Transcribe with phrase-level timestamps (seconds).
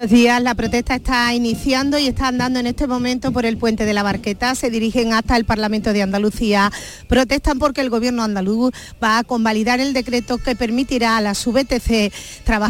[0.00, 3.84] Buenos días, la protesta está iniciando y está andando en este momento por el puente
[3.84, 4.54] de la Barqueta.
[4.54, 6.72] Se dirigen hasta el Parlamento de Andalucía.
[7.06, 8.72] Protestan porque el gobierno andaluz
[9.04, 12.10] va a convalidar el decreto que permitirá a las VTC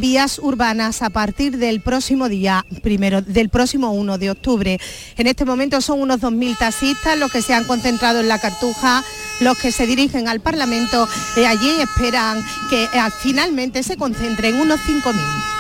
[0.00, 4.80] vías urbanas a partir del próximo día primero, del próximo 1 de octubre.
[5.16, 9.04] En este momento son unos 2.000 taxistas los que se han concentrado en la Cartuja,
[9.38, 12.88] los que se dirigen al Parlamento y allí esperan que eh,
[13.20, 15.59] finalmente se concentren unos 5.000.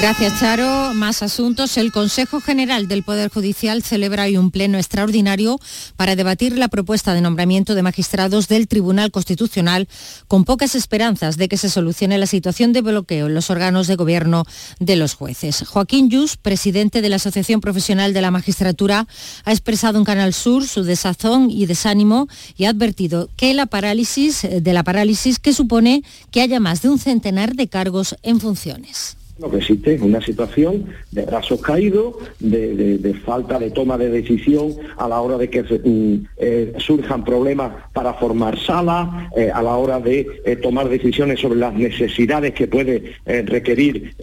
[0.00, 0.94] Gracias, Charo.
[0.94, 1.76] Más asuntos.
[1.76, 5.58] El Consejo General del Poder Judicial celebra hoy un pleno extraordinario
[5.96, 9.88] para debatir la propuesta de nombramiento de magistrados del Tribunal Constitucional
[10.28, 13.96] con pocas esperanzas de que se solucione la situación de bloqueo en los órganos de
[13.96, 14.44] gobierno
[14.78, 15.64] de los jueces.
[15.66, 19.08] Joaquín Yus, presidente de la Asociación Profesional de la Magistratura,
[19.44, 24.46] ha expresado en Canal Sur su desazón y desánimo y ha advertido que la parálisis
[24.48, 29.17] de la parálisis que supone que haya más de un centenar de cargos en funciones.
[29.38, 34.74] Lo que existe es una situación de brazos caídos, de, falta de toma de decisión
[34.96, 39.76] a la hora de que mm, eh, surjan problemas para formar salas, eh, a la
[39.76, 44.14] hora de eh, tomar decisiones sobre las necesidades que puede requerir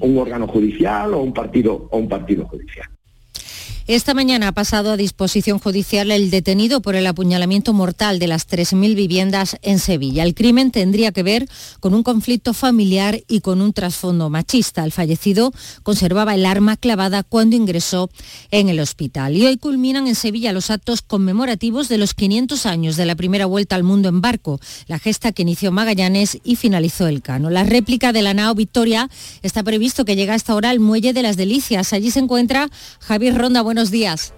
[0.00, 2.88] un órgano judicial o un partido o un partido judicial.
[3.88, 8.46] Esta mañana ha pasado a disposición judicial el detenido por el apuñalamiento mortal de las
[8.46, 10.24] 3.000 viviendas en Sevilla.
[10.24, 11.48] El crimen tendría que ver
[11.80, 14.84] con un conflicto familiar y con un trasfondo machista.
[14.84, 18.10] El fallecido conservaba el arma clavada cuando ingresó
[18.50, 19.34] en el hospital.
[19.34, 23.46] Y hoy culminan en Sevilla los actos conmemorativos de los 500 años de la primera
[23.46, 27.48] vuelta al mundo en barco, la gesta que inició Magallanes y finalizó el Cano.
[27.48, 29.08] La réplica de la nao Victoria
[29.40, 31.94] está previsto que llegue hasta ahora al Muelle de las Delicias.
[31.94, 32.68] Allí se encuentra
[33.00, 34.34] Javier Ronda días.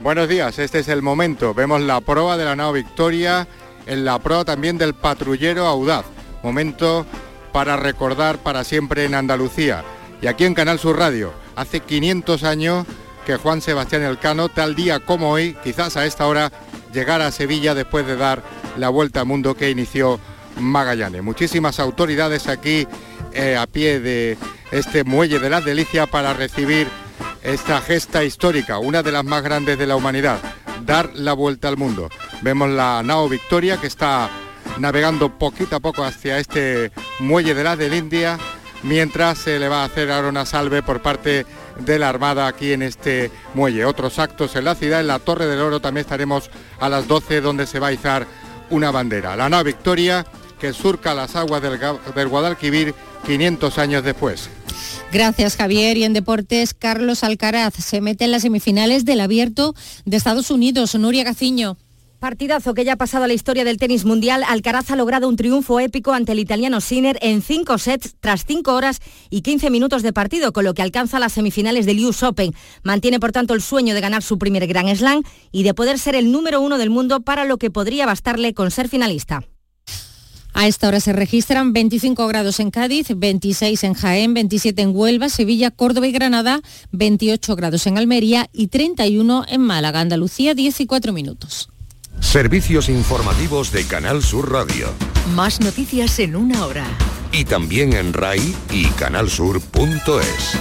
[0.00, 1.54] Buenos días, este es el momento.
[1.54, 3.48] Vemos la proa de la nao Victoria,
[3.86, 6.04] en la proa también del patrullero Audaz.
[6.44, 7.04] Momento
[7.52, 9.82] para recordar para siempre en Andalucía.
[10.22, 12.86] Y aquí en Canal Sur Radio, hace 500 años
[13.26, 16.52] que Juan Sebastián Elcano, tal día como hoy, quizás a esta hora,
[16.92, 18.42] llegara a Sevilla después de dar
[18.76, 20.20] la vuelta al mundo que inició
[20.60, 21.22] Magallanes.
[21.22, 22.86] Muchísimas autoridades aquí
[23.32, 24.38] eh, a pie de
[24.70, 26.88] este muelle de las delicias para recibir
[27.42, 30.38] esta gesta histórica, una de las más grandes de la humanidad,
[30.84, 32.08] dar la vuelta al mundo.
[32.42, 34.30] Vemos la nao Victoria que está
[34.78, 38.38] navegando poquito a poco hacia este muelle de la del India,
[38.82, 41.46] mientras se le va a hacer ahora una salve por parte
[41.78, 43.84] de la Armada aquí en este muelle.
[43.84, 46.50] Otros actos en la ciudad, en la Torre del Oro también estaremos
[46.80, 48.26] a las 12 donde se va a izar
[48.70, 49.36] una bandera.
[49.36, 50.26] La nao Victoria
[50.58, 51.78] que surca las aguas del,
[52.14, 52.94] del Guadalquivir
[53.26, 54.50] 500 años después.
[55.12, 55.96] Gracias Javier.
[55.96, 59.74] Y en deportes, Carlos Alcaraz se mete en las semifinales del abierto
[60.04, 60.94] de Estados Unidos.
[60.94, 61.76] Nuria Gaciño.
[62.18, 65.36] Partidazo que ya ha pasado a la historia del tenis mundial, Alcaraz ha logrado un
[65.36, 68.98] triunfo épico ante el italiano Sinner en cinco sets tras cinco horas
[69.30, 72.54] y 15 minutos de partido, con lo que alcanza las semifinales del US Open.
[72.82, 76.16] Mantiene por tanto el sueño de ganar su primer Grand Slam y de poder ser
[76.16, 79.44] el número uno del mundo para lo que podría bastarle con ser finalista.
[80.58, 85.28] A esta hora se registran 25 grados en Cádiz, 26 en Jaén, 27 en Huelva,
[85.28, 91.68] Sevilla, Córdoba y Granada, 28 grados en Almería y 31 en Málaga, Andalucía, 14 minutos.
[92.18, 94.88] Servicios informativos de Canal Sur Radio.
[95.36, 96.86] Más noticias en una hora.
[97.30, 100.58] Y también en RAI y canalsur.es.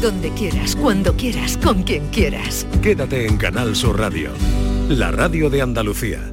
[0.00, 2.68] Donde quieras, cuando quieras, con quien quieras.
[2.80, 4.30] Quédate en Canal Sur Radio,
[4.88, 6.32] la radio de Andalucía.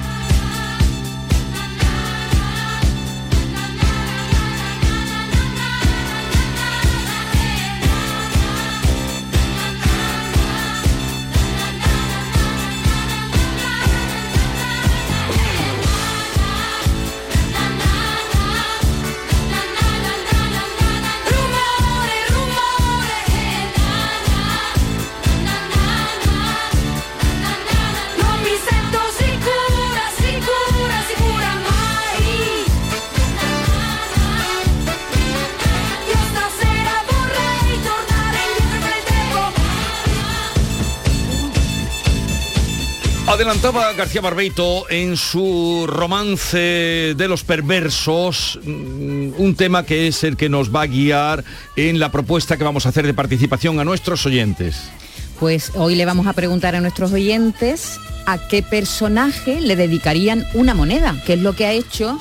[43.61, 50.35] Adelantaba García Barbeito en su romance de los perversos mm, un tema que es el
[50.35, 51.43] que nos va a guiar
[51.75, 54.89] en la propuesta que vamos a hacer de participación a nuestros oyentes.
[55.39, 60.73] Pues hoy le vamos a preguntar a nuestros oyentes a qué personaje le dedicarían una
[60.73, 62.17] moneda, que es lo que ha hecho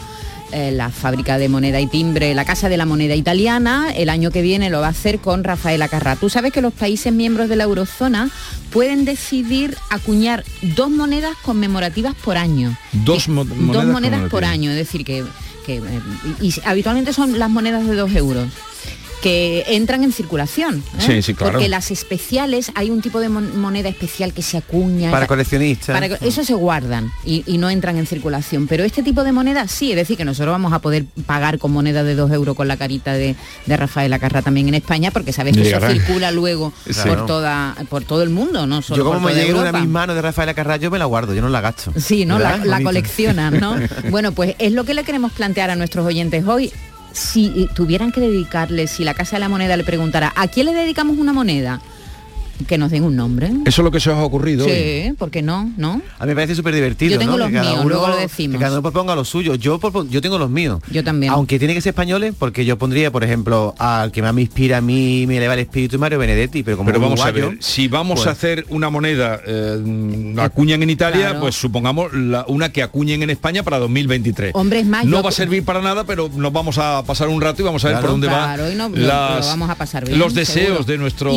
[0.52, 3.92] eh, la fábrica de moneda y timbre, la Casa de la Moneda Italiana.
[3.94, 6.16] El año que viene lo va a hacer con Rafael Acarrá.
[6.16, 8.30] Tú sabes que los países miembros de la eurozona
[8.70, 12.76] pueden decidir acuñar dos monedas conmemorativas por año.
[12.92, 15.24] Dos, mo- dos monedas monedas por año, es decir, que,
[15.66, 15.82] que, eh,
[16.40, 18.48] y, y habitualmente son las monedas de dos euros
[19.22, 20.82] que entran en circulación.
[20.98, 21.02] ¿eh?
[21.04, 21.52] Sí, sí, claro.
[21.54, 25.10] Porque las especiales, hay un tipo de mon- moneda especial que se acuña.
[25.10, 25.94] Para coleccionistas.
[25.98, 28.66] Para eso se guardan y, y no entran en circulación.
[28.66, 31.72] Pero este tipo de monedas sí, es decir, que nosotros vamos a poder pagar con
[31.72, 33.36] moneda de dos euros con la carita de,
[33.66, 35.90] de Rafael Acarra también en España, porque sabes que Llegará.
[35.90, 37.16] eso circula luego Claro.
[37.16, 40.16] por toda por todo el mundo, no solo Yo como me llegue una mis manos
[40.16, 41.92] de Rafael Acarrá, yo me la guardo, yo no la gasto.
[41.96, 42.38] Sí, ¿no?
[42.38, 42.66] La, ¿Verdad?
[42.66, 43.76] la ¿no?
[44.10, 46.72] bueno, pues es lo que le queremos plantear a nuestros oyentes hoy.
[47.12, 50.74] Si tuvieran que dedicarle, si la Casa de la Moneda le preguntara, ¿a quién le
[50.74, 51.80] dedicamos una moneda?
[52.66, 53.48] Que nos den un nombre.
[53.64, 54.64] Eso es lo que se os ha ocurrido.
[54.66, 55.72] Sí, ¿por qué no?
[55.76, 56.00] ¿No?
[56.18, 57.12] A mí me parece súper divertido.
[57.12, 57.38] Yo tengo ¿no?
[57.38, 58.54] los Que cada míos, uno- luego lo decimos.
[58.56, 59.58] Que cada uno proponga los suyos.
[59.58, 60.80] Yo, propon- yo tengo los míos.
[60.90, 61.32] Yo también.
[61.32, 64.78] Aunque tiene que ser españoles, porque yo pondría, por ejemplo, al que más me inspira
[64.78, 67.88] a mí, me eleva el espíritu Mario Benedetti, pero como Pero vamos a ver, si
[67.88, 71.40] vamos pues- a hacer una moneda, eh, acuñan en Italia, Claro.
[71.40, 74.52] pues supongamos la- una que acuñen en España para 2023.
[74.54, 77.28] Hombre, es más, no yo- va a servir para nada, pero nos vamos a pasar
[77.28, 79.40] un rato y vamos a ver Claro, por dónde claro, va y no- lo- las-
[79.40, 80.84] lo vamos a pasar bien, los deseos seguro.
[80.84, 81.34] de nuestros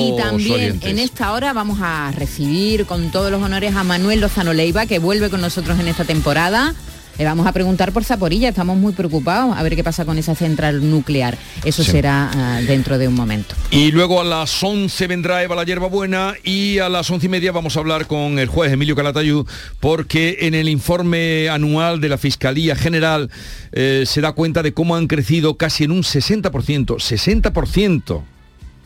[1.13, 1.21] Y también oyentes.
[1.21, 4.99] en esta hora vamos a recibir con todos los honores a Manuel Lozano Leiva, que
[4.99, 6.73] vuelve con nosotros en esta temporada.
[7.19, 10.33] Le vamos a preguntar por Zaporilla, estamos muy preocupados a ver qué pasa con esa
[10.33, 11.37] central nuclear.
[11.63, 11.91] Eso Sí.
[11.91, 13.53] será ah, dentro de un momento.
[13.69, 17.29] Y luego a las 11 vendrá Eva la Hierba Buena y a las once y
[17.29, 19.45] media vamos a hablar con el juez Emilio Calatayud
[19.79, 23.29] porque en el informe anual de la Fiscalía General
[23.73, 28.23] eh, se da cuenta de cómo han crecido casi en un 60%, 60%.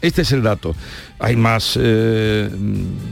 [0.02, 0.76] Este es el dato.
[1.20, 2.50] Hay más eh,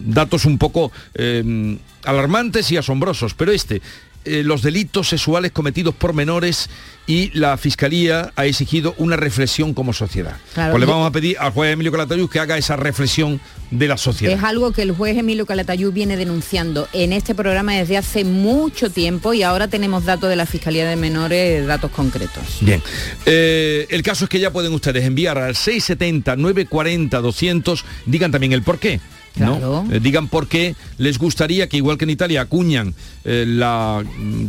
[0.05, 3.81] datos un poco eh, alarmantes y asombrosos, pero este,
[4.25, 6.69] eh, los delitos sexuales cometidos por menores
[7.07, 10.37] y la Fiscalía ha exigido una reflexión como sociedad.
[10.53, 13.39] Claro, pues le vamos a pedir al juez Emilio Calatayud que haga esa reflexión
[13.71, 14.35] de la sociedad.
[14.35, 18.89] Es algo que el juez Emilio Calatayud viene denunciando en este programa desde hace mucho
[18.89, 22.43] tiempo y ahora tenemos datos de la Fiscalía de Menores, datos concretos.
[22.61, 22.81] Bien,
[23.25, 28.53] Eh, el caso es que ya pueden ustedes enviar al 670 940 200, digan también
[28.53, 28.99] el por qué.
[29.37, 29.57] ¿No?
[29.57, 29.85] Claro.
[29.91, 32.93] Eh, digan por qué les gustaría que igual que en Italia acuñan
[33.23, 34.03] eh, la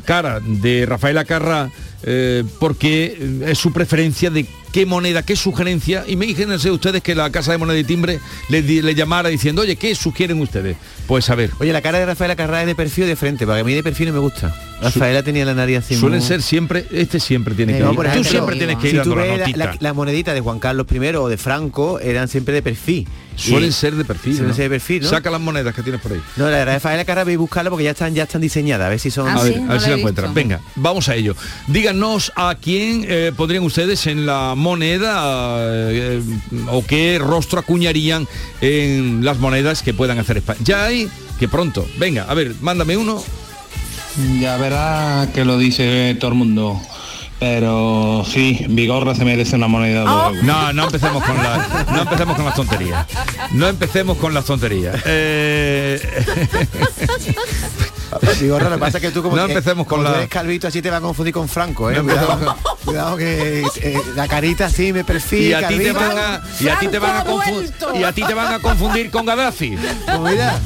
[0.05, 1.71] cara de Rafael Acarra
[2.03, 6.05] eh, porque es su preferencia de qué moneda, qué sugerencia.
[6.07, 10.41] Imagínense ustedes que la Casa de Moneda y Timbre le, llamara diciendo, oye, ¿qué sugieren
[10.41, 10.77] ustedes?
[11.07, 11.51] Pues a ver.
[11.59, 13.73] Oye, la cara de Rafael Acarrá es de perfil o de frente, porque a mí
[13.75, 14.55] de perfil no me gusta.
[14.83, 18.11] Rafaela tenía la nariz así Suelen muy- ser siempre, este siempre tiene que No, ir.
[18.13, 19.59] Tú siempre tienes que ir si dando tú la ves la, notita.
[19.65, 23.09] la- la monedita de Juan Carlos I o de Franco eran siempre de perfil.
[23.37, 24.33] Suelen Y- ser de perfil.
[24.35, 24.55] Suelen ¿no?
[24.55, 25.09] ser de perfil, ¿no?
[25.11, 26.21] Saca las monedas que tienes por ahí.
[26.37, 28.91] No, la de Rafael Acarrá voy a buscarla porque ya están ya están diseñadas, a
[28.91, 29.29] ver si son...
[29.29, 30.35] a ver, a ver si la encuentran.
[30.35, 31.37] Venga, vamos a ello.
[31.69, 36.23] Díganos a quién eh, pondrían ustedes en la moneda eh,
[36.71, 38.27] o qué rostro acuñarían
[38.61, 40.59] en las monedas que puedan hacer España.
[40.65, 41.09] Ya hay
[41.39, 41.87] que pronto.
[41.99, 43.23] Venga, a ver, mándame uno.
[44.41, 46.81] Ya verás que lo dice todo el mundo.
[47.39, 50.43] Pero sí, Vigorra se merece una moneda de euros.
[50.43, 53.07] No, no empecemos con la, no empecemos con las tonterías.
[53.53, 54.97] No empecemos con las tonterías.
[55.05, 56.01] Eh,
[58.41, 60.31] Digo, lo que pasa es que tú como, No empecemos con como tú la- eres
[60.31, 62.03] calvito así te va a confundir con Franco, ¿eh?
[62.03, 66.41] No cuidado, que eh, la carita así me perfil, y a ti te van a,
[66.61, 69.27] y a ti te van a confundir, y a ti te van a confundir con
[69.27, 69.77] Gaddafi.
[69.77, 70.59] Pues mira,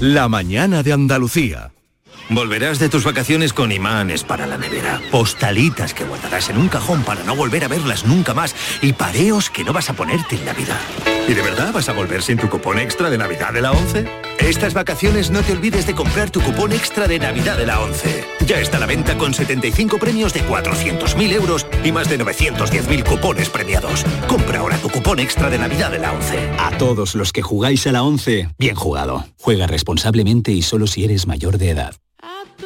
[0.00, 1.70] La mañana de Andalucía.
[2.30, 7.02] Volverás de tus vacaciones con imanes para la nevera, postalitas que guardarás en un cajón
[7.02, 10.44] para no volver a verlas nunca más y pareos que no vas a ponerte en
[10.46, 10.80] Navidad.
[11.28, 14.33] ¿Y de verdad vas a volver sin tu cupón extra de Navidad de la 11?
[14.40, 18.24] Estas vacaciones no te olvides de comprar tu cupón extra de Navidad de la 11.
[18.46, 23.04] Ya está a la venta con 75 premios de 400.000 euros y más de 910.000
[23.04, 24.04] cupones premiados.
[24.28, 26.50] Compra ahora tu cupón extra de Navidad de la 11.
[26.58, 29.24] A todos los que jugáis a la 11, bien jugado.
[29.40, 31.94] Juega responsablemente y solo si eres mayor de edad.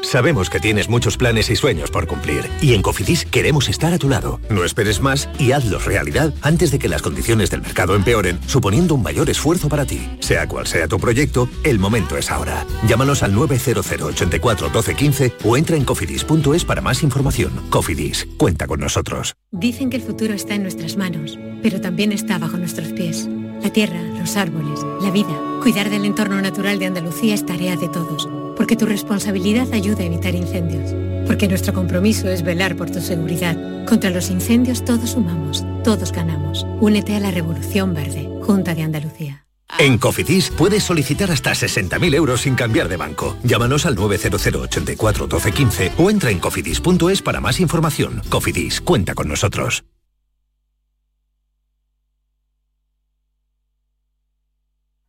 [0.02, 3.98] Sabemos que tienes muchos planes y sueños por cumplir y en Cofidis queremos estar a
[3.98, 4.40] tu lado.
[4.50, 8.94] No esperes más y hazlos realidad antes de que las condiciones del mercado empeoren, suponiendo
[8.94, 10.08] un mayor esfuerzo para ti.
[10.20, 12.66] Sea cual sea tu proyecto, el momento es ahora.
[12.86, 17.52] Llámanos al 900 84 12 15 o entra en cofidis.es para más información.
[17.70, 19.34] Cofidis, cuenta con nosotros.
[19.50, 23.28] Dicen que el futuro está en nuestras manos, pero también está bajo nuestros pies.
[23.62, 25.36] La tierra, los árboles, la vida.
[25.62, 28.28] Cuidar del entorno natural de Andalucía es tarea de todos,
[28.58, 30.92] porque tu responsabilidad ayuda a evitar incendios,
[31.28, 33.56] porque nuestro compromiso es velar por tu seguridad.
[33.86, 36.66] Contra los incendios todos sumamos, todos ganamos.
[36.80, 39.46] Únete a la Revolución Verde, Junta de Andalucía.
[39.78, 43.36] En Cofidis puedes solicitar hasta 60.000 euros sin cambiar de banco.
[43.44, 48.22] Llámanos al 900 84 12 15 o entra en cofidis.es para más información.
[48.28, 49.84] Cofidis, cuenta con nosotros.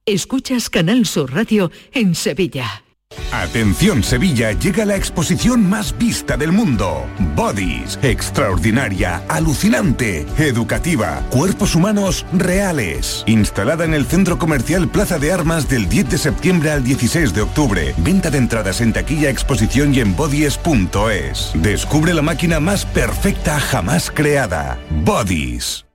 [0.05, 2.83] Escuchas Canal Sur Radio en Sevilla.
[3.31, 7.05] Atención Sevilla, llega la exposición más vista del mundo.
[7.35, 13.23] Bodies, extraordinaria, alucinante, educativa, cuerpos humanos reales.
[13.27, 17.41] Instalada en el Centro Comercial Plaza de Armas del 10 de septiembre al 16 de
[17.41, 17.93] octubre.
[17.97, 21.51] Venta de entradas en taquilla, exposición y en bodies.es.
[21.55, 24.79] Descubre la máquina más perfecta jamás creada.
[25.03, 25.85] Bodies.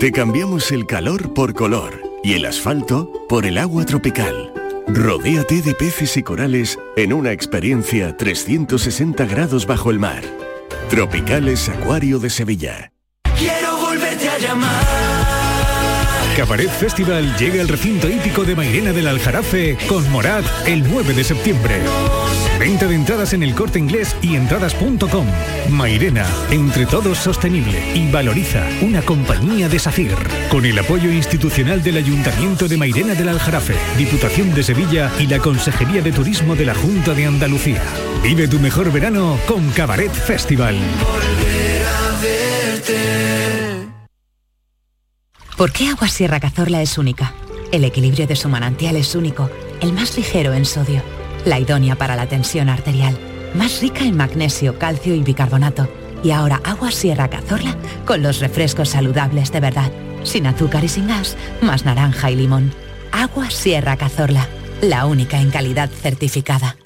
[0.00, 4.55] Te cambiamos el calor por color y el asfalto por el agua tropical.
[4.88, 10.22] Rodéate de peces y corales en una experiencia 360 grados bajo el mar.
[10.88, 12.92] Tropicales Acuario de Sevilla.
[13.36, 14.84] Quiero volverte a llamar.
[16.36, 21.24] Cabaret Festival llega al recinto hípico de Mairena del Aljarafe con Morad el 9 de
[21.24, 21.80] septiembre.
[22.58, 25.26] Venta de entradas en el corte inglés y entradas.com.
[25.70, 30.16] Mairena, entre todos sostenible y valoriza una compañía de SACIR.
[30.50, 35.38] Con el apoyo institucional del Ayuntamiento de Mairena del Aljarafe, Diputación de Sevilla y la
[35.38, 37.82] Consejería de Turismo de la Junta de Andalucía.
[38.22, 40.76] Vive tu mejor verano con Cabaret Festival.
[45.56, 47.32] ¿Por qué Agua Sierra Cazorla es única?
[47.72, 51.02] El equilibrio de su manantial es único, el más ligero en sodio,
[51.46, 53.16] la idónea para la tensión arterial,
[53.54, 55.88] más rica en magnesio, calcio y bicarbonato.
[56.22, 57.74] Y ahora Agua Sierra Cazorla
[58.04, 59.90] con los refrescos saludables de verdad,
[60.24, 62.74] sin azúcar y sin gas, más naranja y limón.
[63.12, 64.46] Agua Sierra Cazorla,
[64.82, 66.76] la única en calidad certificada.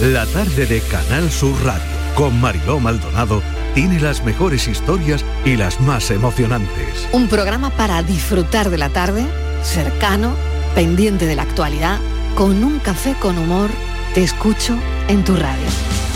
[0.00, 3.42] La tarde de Canal Sur Radio con Mariló Maldonado
[3.74, 7.08] tiene las mejores historias y las más emocionantes.
[7.12, 9.24] Un programa para disfrutar de la tarde,
[9.62, 10.34] cercano,
[10.74, 12.00] pendiente de la actualidad,
[12.34, 13.70] con un café con humor.
[14.14, 14.76] Te escucho
[15.08, 15.66] en tu radio.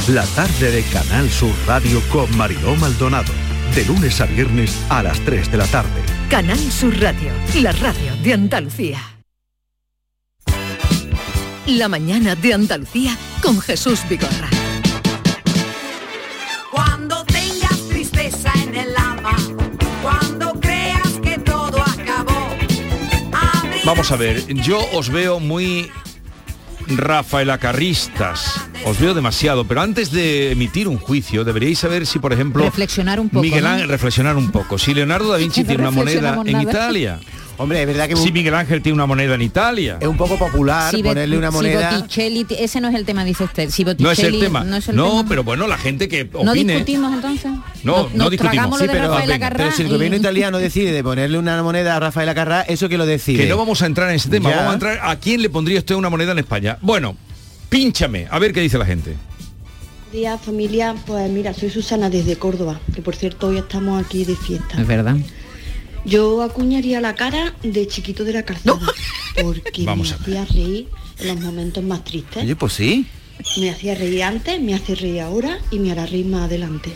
[0.09, 3.33] La tarde de Canal Sur Radio con Mariló Maldonado.
[3.75, 6.03] De lunes a viernes a las 3 de la tarde.
[6.31, 7.31] Canal Sur Radio,
[7.61, 8.99] la radio de Andalucía.
[11.67, 14.49] La mañana de Andalucía con Jesús Vigorra.
[16.71, 19.37] Cuando tengas tristeza en el alma,
[20.03, 22.57] cuando creas que todo acabó,
[23.85, 25.91] Vamos a ver, yo os veo muy
[26.97, 28.61] rafaelacarristas.
[28.85, 33.21] Os veo demasiado, pero antes de emitir un juicio deberíais saber si, por ejemplo, Reflexionar
[33.21, 33.43] un poco.
[33.43, 33.71] Miguel ¿no?
[33.71, 34.79] Ángel, reflexionar un poco.
[34.79, 36.61] Si Leonardo da Vinci tiene una moneda en.
[36.61, 37.19] Italia.
[37.63, 39.99] Hombre, es verdad que si Miguel Ángel tiene una moneda en Italia.
[40.01, 41.91] es un poco popular Si ponerle una si moneda.
[42.01, 43.71] Botticelli- ese no es el tema, dice usted.
[43.71, 44.65] Si Botticelli, No es el tema.
[44.65, 45.29] No, es el No, tema.
[45.29, 46.73] pero bueno, la gente que ¿No opine.
[46.75, 47.51] discutimos entonces?
[47.85, 48.79] No, Nos- no discutimos.
[48.79, 51.63] de pero, Rafael venga, Acarrá pero si el y- gobierno italiano decide de ponerle una
[51.63, 53.43] moneda a Rafael Acarrá, eso que lo decide.
[53.45, 54.57] Que no vamos a entrar en ese tema, Ya.
[54.57, 56.79] vamos a entrar a quién le pondría usted una moneda en España.
[56.81, 57.17] Bueno,
[57.69, 59.15] pínchame, a ver qué dice la gente.
[60.13, 64.37] Día familia, pues mira, soy Susana desde Córdoba, que por cierto hoy estamos aquí de
[64.37, 64.79] fiesta.
[64.81, 65.17] Es verdad.
[66.05, 68.93] Yo acuñaría la cara de chiquito de la calzada,
[69.41, 72.43] porque Vamos me a hacía reír en los momentos más tristes.
[72.43, 73.07] Oye, pues sí.
[73.59, 76.93] Me hacía reír antes, me hace reír ahora y me hará reír más adelante.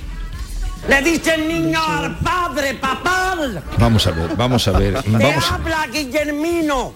[0.88, 3.36] le dice el niño al padre, papá,
[3.78, 6.94] Vamos a ver, vamos a ver, vamos a habla Guillermino.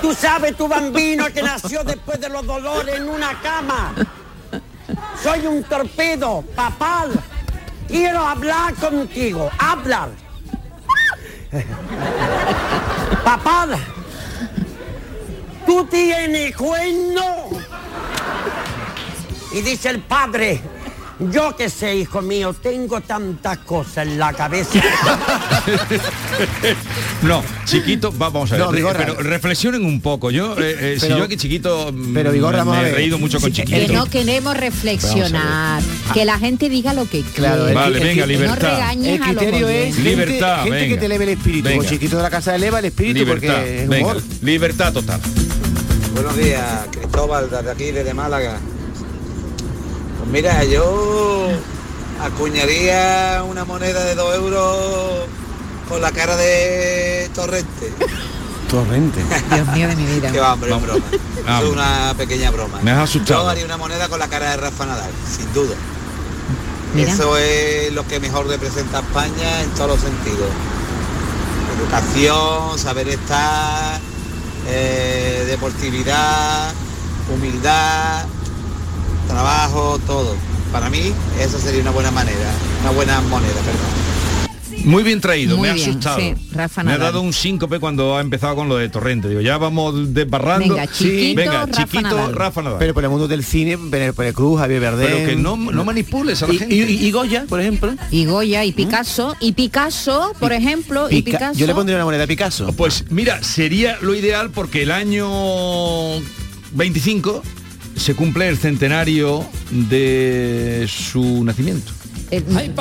[0.00, 3.94] Tú sabes tu bambino que nació después de los dolores en una cama.
[5.22, 7.06] Soy un torpedo, papá.
[7.88, 10.23] Quiero hablar contigo, hablar.
[13.24, 13.68] Papá,
[15.66, 17.48] tú tienes cuerno.
[19.52, 20.60] Y dice el padre,
[21.18, 24.80] yo que sé, hijo mío, tengo tantas cosas en la cabeza.
[27.22, 28.98] No, chiquito, va- vamos a ver, No, Vigorra.
[28.98, 30.30] pero reflexionen un poco.
[30.30, 33.50] Yo, eh, eh, si yo que chiquito mm, pero, Vigorra, me, he reído mucho con
[33.50, 33.78] chiquito.
[33.78, 37.70] Que no queremos reflexionar, que la gente diga lo que Claro, quiere.
[37.70, 38.54] el- Vale, el- venga, el- libertad.
[38.68, 41.68] No regañes El a los criterio es gente, Libertad, gente que te eleve el espíritu.
[41.70, 41.88] Venga.
[41.88, 44.22] Chiquito de la casa eleva el espíritu Libertad, porque es venga, humor.
[44.42, 45.20] libertad total.
[46.12, 48.58] Buenos días, Cristóbal, desde aquí, desde Málaga.
[50.24, 51.48] Pues mira, yo
[52.18, 55.26] acuñaría una moneda de 2 euros
[55.86, 57.92] con la cara de Torrente.
[58.70, 59.22] Torrente.
[59.54, 60.32] Dios mío de mi vida.
[60.32, 61.04] Va, hombre, es broma.
[61.60, 62.80] Es una pequeña broma.
[62.82, 63.42] Me has asustado.
[63.42, 65.74] Yo haría una moneda con la cara de Rafa Nadal, sin duda.
[66.94, 67.12] Mira.
[67.12, 70.48] Eso es lo que mejor representa a España en todos los sentidos.
[71.78, 74.00] Educación, saber estar,
[74.68, 76.72] eh, deportividad,
[77.30, 78.24] humildad,
[79.26, 80.36] trabajo, todo.
[80.72, 82.50] Para mí esa sería una buena manera,
[82.82, 84.04] una buena moneda, perdón.
[84.84, 86.18] Muy bien traído, Muy me ha bien, asustado.
[86.18, 89.28] sí, Rafa me ha dado un síncope cuando ha empezado con lo de Torrente.
[89.28, 90.74] Digo, ya vamos desbarrando.
[90.74, 92.34] Venga, chiquito, Venga, Rafa chiquito, Nadal.
[92.34, 92.78] Rafa Nadal.
[92.80, 95.06] Pero por el mundo del cine, Penélope Cruz, Javier Bardem...
[95.10, 96.74] Pero que no, no manipules a la Y- gente.
[96.74, 97.94] Y, y Goya, por ejemplo.
[98.10, 99.34] Y Goya y Picasso.
[99.40, 101.58] Y Picasso, por ejemplo, y Picasso.
[101.58, 102.70] Yo le pondría una moneda a Picasso.
[102.76, 106.20] Pues mira, sería lo ideal porque el año
[106.72, 107.42] 25
[107.96, 111.92] se cumple el centenario de su nacimiento.
[112.30, 112.72] El, No, el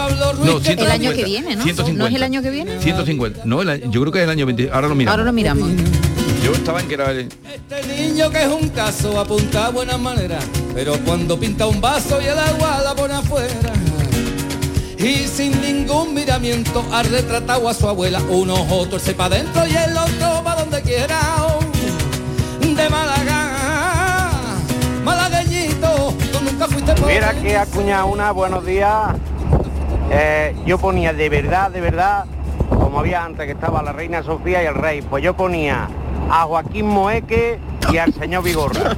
[0.63, 0.91] 150.
[0.93, 1.63] año que viene, ¿no?
[1.63, 1.93] 150.
[1.99, 2.79] ¿No es el año que viene?
[2.81, 3.41] 150.
[3.45, 4.69] No, el yo creo que es el año 20.
[4.71, 5.11] Ahora lo miramos.
[5.13, 5.69] Ahora lo miramos.
[6.43, 9.99] Yo estaba en que era el- Este niño que es un caso apunta a buenas
[9.99, 10.43] maneras,
[10.73, 13.73] pero cuando pinta un vaso y el agua la pone afuera.
[14.97, 19.71] Y sin ningún miramiento ha retratado a su abuela, un ojo torce para adentro y
[19.75, 21.19] el otro para donde quiera.
[21.45, 21.59] Oh,
[22.75, 23.52] De Málaga,
[27.07, 29.15] Mira que acuña una, buenos días.
[30.11, 32.25] Eh, yo ponía de verdad, de verdad,
[32.69, 35.87] como había antes que estaba la reina Sofía y el rey, pues yo ponía
[36.29, 37.59] a Joaquín Moeque
[37.91, 38.95] y al señor Vigorra.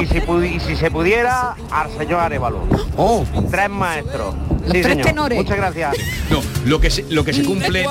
[0.00, 2.60] Y si, pudi- y si se pudiera, al señor Arevalo.
[2.96, 4.34] Oh, Tres maestros.
[4.66, 5.06] Sí, tres señor.
[5.06, 5.38] tenores.
[5.38, 5.96] Muchas gracias.
[6.28, 7.86] No, lo que se, lo que se cumple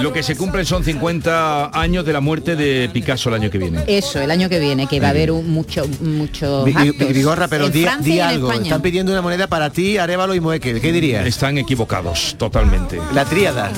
[0.00, 3.58] lo que se cumplen son 50 años de la muerte de Picasso el año que
[3.58, 3.82] viene.
[3.88, 6.64] Eso, el año que viene, que va a haber un mucho, mucho.
[6.64, 8.52] Vi- Vi- Vigorra, pero en di, di algo.
[8.52, 10.80] Están pidiendo una moneda para ti, Arevalo y Moeque.
[10.80, 11.26] ¿Qué dirías?
[11.26, 13.00] Están equivocados totalmente.
[13.14, 13.70] La tríada.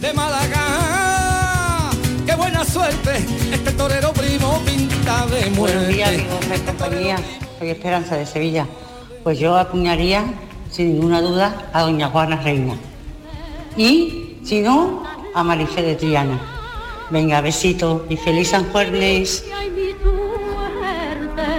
[0.00, 0.87] de Málaga.
[2.28, 6.26] Qué buena suerte, este torero primo pinta de Buenos días, muerte.
[6.28, 7.16] amigos de compañía.
[7.58, 8.66] Soy Esperanza de Sevilla.
[9.24, 10.26] Pues yo acuñaría,
[10.70, 12.74] sin ninguna duda, a doña Juana Reina.
[13.78, 15.04] Y, si no,
[15.34, 16.38] a Marifé de Triana.
[17.08, 19.46] Venga, besito y feliz San Juernes.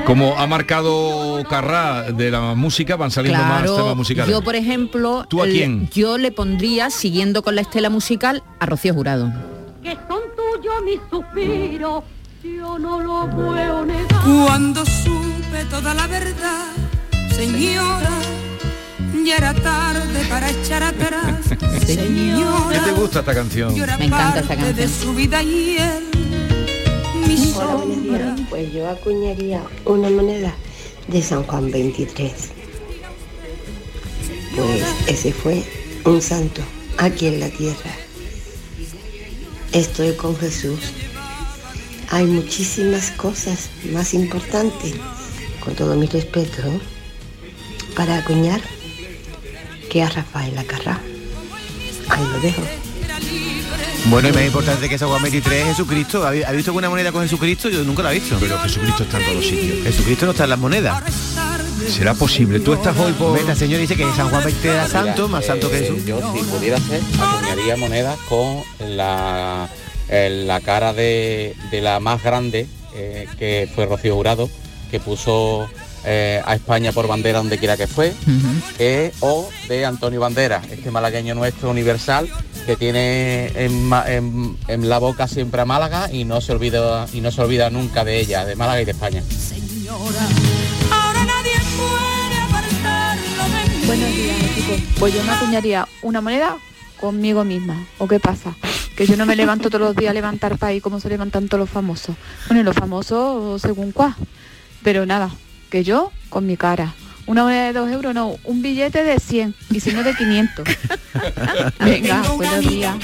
[0.06, 4.32] Como ha marcado Carrá de la música, van saliendo más temas musicales.
[4.32, 5.90] yo por ejemplo, ¿Tú a quién?
[5.90, 9.59] yo le pondría, siguiendo con la estela musical, a Rocío Jurado.
[10.90, 12.04] Mis suspiros,
[12.44, 14.24] yo no lo puedo negar.
[14.46, 16.66] Cuando supe toda la verdad,
[17.36, 18.10] señora,
[19.26, 21.36] ya era tarde para echar atrás.
[21.86, 23.76] ¿Qué Señora, te gusta esta canción?
[23.76, 26.04] yo era parte de su vida y él,
[27.28, 28.36] mi Hola, buenos sombra.
[28.36, 28.48] días.
[28.50, 30.54] Pues yo acuñaría una moneda
[31.08, 32.32] de San Juan 23.
[34.56, 35.64] Pues ese fue
[36.06, 36.62] un santo
[36.98, 37.92] aquí en la tierra.
[39.72, 40.80] Estoy con Jesús.
[42.10, 44.96] Hay muchísimas cosas más importantes,
[45.60, 46.64] con todo mi respeto,
[47.96, 48.62] para acuñar
[49.90, 51.00] que a Rafael Acarrá.
[52.10, 52.64] Ahí lo dejo.
[54.06, 56.26] Bueno, y más importante que esa Juan 23 es Jesucristo.
[56.26, 57.70] ¿Ha ha visto alguna moneda con Jesucristo?
[57.70, 58.38] Yo nunca la he visto.
[58.40, 59.84] Pero Jesucristo está en todos los sitios.
[59.84, 61.04] Jesucristo no está en las monedas.
[61.90, 62.60] ¿Será posible?
[62.60, 63.38] Tú estás hoy por...
[63.38, 66.06] Esta señora dice que San Juan 23 era Mira, santo, más santo que eh, Jesús.
[66.06, 68.62] Yo, si pudiera ser, acuñaría monedas con
[68.96, 69.68] la,
[70.10, 74.50] eh, la cara de, de la más grande, eh, que fue Rocío Jurado,
[74.92, 75.68] que puso
[76.06, 78.14] eh, a España por bandera donde quiera que fue,
[78.80, 82.30] eh, o de Antonio Bandera, este malagueño nuestro universal,
[82.66, 87.22] que tiene en, en- en la boca siempre a Málaga y no se olvida y
[87.22, 89.24] no se olvida nunca de ella, de Málaga y de España.
[95.00, 96.58] Pues yo me acuñaría una moneda
[97.00, 97.88] conmigo misma.
[97.98, 98.56] ¿O qué pasa?
[98.96, 101.62] Que yo no me levanto todos los días a levantar país como se levantan todos
[101.62, 102.16] los famosos.
[102.48, 104.18] Bueno, y los famosos según cuá.
[104.84, 105.30] Pero nada,
[105.70, 106.94] que yo con mi cara.
[107.26, 110.66] Una moneda de dos euros, no, un billete de 100 y si no de 500.
[111.80, 112.96] Venga, Tengo buenos amiga, días.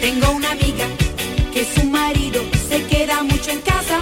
[0.00, 0.86] Tengo una amiga
[1.52, 4.00] que su marido se queda mucho en casa.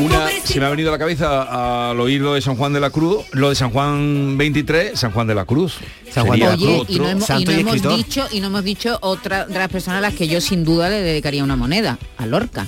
[0.00, 2.80] Una, se me ha venido a la cabeza al oír lo de San Juan de
[2.80, 5.78] la Cruz, lo de San Juan 23, San Juan de la Cruz.
[6.10, 6.90] San Juan de la Sería Cruz.
[6.90, 9.58] y no, hemos, y santo no y hemos dicho y no hemos dicho otra de
[9.58, 12.66] las personas a las que yo sin duda le dedicaría una moneda, a Lorca.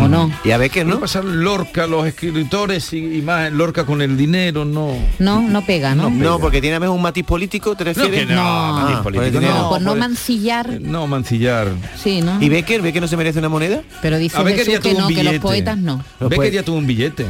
[0.00, 0.32] ¿O no?
[0.44, 0.98] Y a ver qué no.
[1.00, 4.94] pasar Lorca, los escritores y, y más Lorca con el dinero, no.
[5.18, 6.08] No, no pega, ¿no?
[6.08, 8.26] No, porque tiene a veces un matiz político, ¿te refieres?
[8.26, 9.58] que no, matiz Ah, por el político, dinero.
[9.62, 9.68] no.
[9.68, 11.68] por no mancillar, No, mancillar.
[12.02, 12.42] sí, ¿no?
[12.42, 12.80] ¿Y Becker?
[12.80, 13.82] ¿Becker no se merece una moneda?
[14.00, 15.40] Pero dice A Becker ya que tuvo no, un que los billete.
[15.40, 16.02] poetas no.
[16.20, 17.26] Los Becker poe- ya tuvo un billete.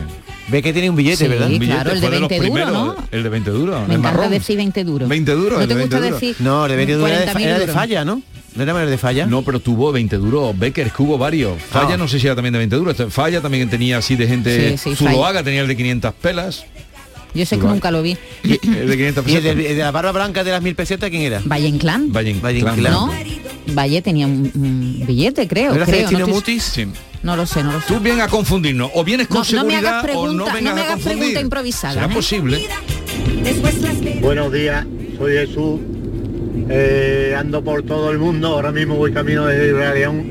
[0.49, 1.47] Becker tiene un billete, Sí, ¿verdad?
[1.49, 2.97] Un billete, claro, el de fue los 20 duro, primeros, ¿no?
[3.11, 4.31] El de 20 duro, Me el encanta marrón.
[4.31, 5.09] decir 20 duro.
[5.09, 6.21] 20 duro, ¿No el te de gusta 20 duro.
[6.29, 6.37] decir?
[6.45, 7.75] No, de 20 duro era de, 40.000 era de duros.
[7.75, 8.23] falla, ¿no?
[8.55, 9.27] ¿No era de falla?
[9.27, 10.59] No, pero tuvo 20 duros.
[10.59, 11.61] Becker, que hubo varios.
[11.63, 11.97] Falla Ah.
[11.97, 12.93] no sé si era también de 20 duros.
[12.99, 14.77] Este, Falla también tenía así de gente.
[14.77, 16.65] Sí, sí, Zuloaga tenía el de 500 pelas.
[17.35, 18.17] Yo sé que nunca lo vi.
[18.45, 19.71] Y el de 500 ¿Y el de, pesetas.
[19.71, 21.41] el de la barba blanca de las mil pesetas quién era?
[21.47, 22.13] Valle Inclán.
[22.13, 22.83] Valle Inclán.
[22.83, 23.11] ¿No?
[23.69, 25.71] Valle tenía un, un billete, creo.
[25.71, 26.63] ¿No era creo no, Mutis?
[26.65, 26.87] Sí.
[27.23, 27.87] no lo sé, no lo sé.
[27.89, 28.91] Tú vienes a confundirnos.
[28.95, 31.19] O vienes con No, no me seguridad o no vengas no me a hagas confundir.
[31.19, 32.11] pregunta improvisada, ¿Será ¿eh?
[32.15, 32.69] posible?
[34.21, 34.85] Buenos días,
[35.17, 35.81] soy Jesús.
[36.75, 40.25] Eh, ando por todo el mundo, ahora mismo voy camino de Israel León,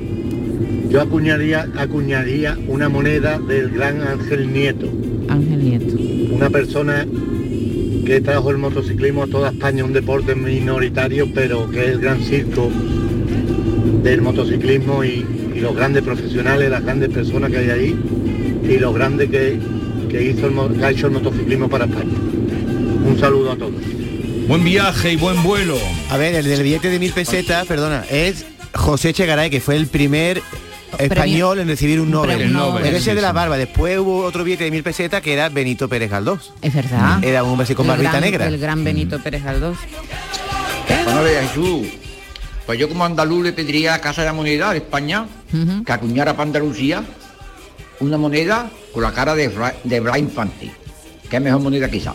[0.90, 4.88] yo acuñaría, acuñaría una moneda del gran Ángel Nieto.
[5.30, 5.96] Ángel Nieto.
[6.34, 7.06] Una persona
[8.06, 12.20] que trajo el motociclismo a toda España, un deporte minoritario, pero que es el gran
[12.22, 12.72] circo
[14.04, 15.24] del motociclismo y,
[15.56, 17.96] y los grandes profesionales, las grandes personas que hay ahí
[18.68, 19.60] y los grandes que,
[20.10, 22.14] que hizo el, que ha hecho el motociclismo para España.
[23.08, 23.74] Un saludo a todos.
[24.52, 25.78] Buen viaje y buen vuelo.
[26.10, 29.88] A ver, el del billete de mil pesetas, perdona, es José Chegaray, que fue el
[29.88, 30.42] primer
[31.00, 32.36] español en recibir un Nobel.
[32.36, 32.86] premio Nobel.
[32.86, 33.56] Era ese Sí, de la barba.
[33.56, 36.52] Después hubo otro billete de mil pesetas que era Benito Pérez Galdós.
[36.62, 37.24] Es verdad.
[37.24, 38.48] Era un hombre así con El barbita gran- negra.
[38.48, 39.78] El gran Benito Pérez Galdós.
[41.06, 41.88] Buenos días, Jesús.
[42.66, 45.28] Pues yo como andaluz le pediría a Casa de la Moneda de España
[45.86, 47.06] que acuñara para Andalucía
[48.02, 50.74] una moneda con la cara de, Fra- de Infante.
[51.30, 52.14] Que es mejor moneda quizá.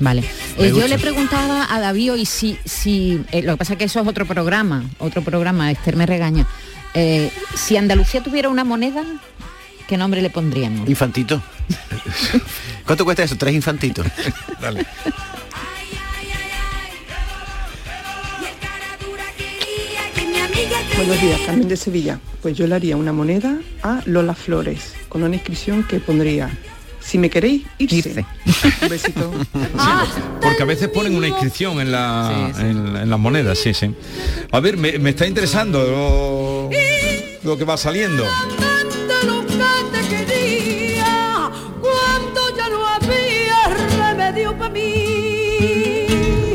[0.00, 0.24] Vale.
[0.58, 3.84] Eh, yo le preguntaba a David hoy si, si eh, lo que pasa es que
[3.84, 6.46] eso es otro programa, otro programa, Esther me regaña.
[6.94, 9.04] Eh, si Andalucía tuviera una moneda,
[9.86, 10.88] ¿qué nombre le pondríamos?
[10.88, 11.42] Infantito.
[12.86, 13.36] ¿Cuánto cuesta eso?
[13.36, 14.06] Tres infantitos.
[14.60, 14.86] Dale.
[20.96, 22.20] Buenos días, Carmen de Sevilla.
[22.42, 26.50] Pues yo le haría una moneda a Lola Flores con una inscripción que pondría,
[27.10, 28.24] si me queréis, irse.
[28.82, 29.32] Un besito.
[30.40, 33.92] Porque a veces ponen una inscripción en, la, En, en las monedas, sí, sí.
[34.52, 36.70] A ver, me, me está interesando lo,
[37.42, 38.24] lo que va saliendo.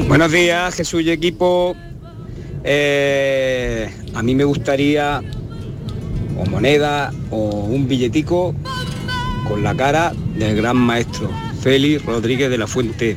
[0.07, 1.75] Buenos días, Jesús y equipo.
[2.63, 5.21] Eh, a mí me gustaría
[6.37, 8.55] o moneda o un billetico
[9.47, 11.29] con la cara del gran maestro
[11.61, 13.15] Félix Rodríguez de la Fuente.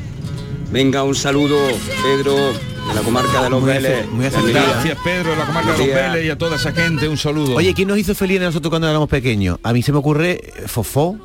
[0.70, 1.56] Venga, un saludo,
[2.02, 4.06] Pedro, de la comarca de Los Muy Vélez.
[4.10, 4.26] muy.
[4.52, 5.86] Gracias, Pedro, de la comarca de los.
[5.86, 7.54] Vélez y a toda esa gente, un saludo.
[7.56, 9.58] Oye, ¿quién nos hizo feliz a nosotros cuando éramos pequeños?
[9.62, 11.16] A mí se me ocurre eh, Fofó,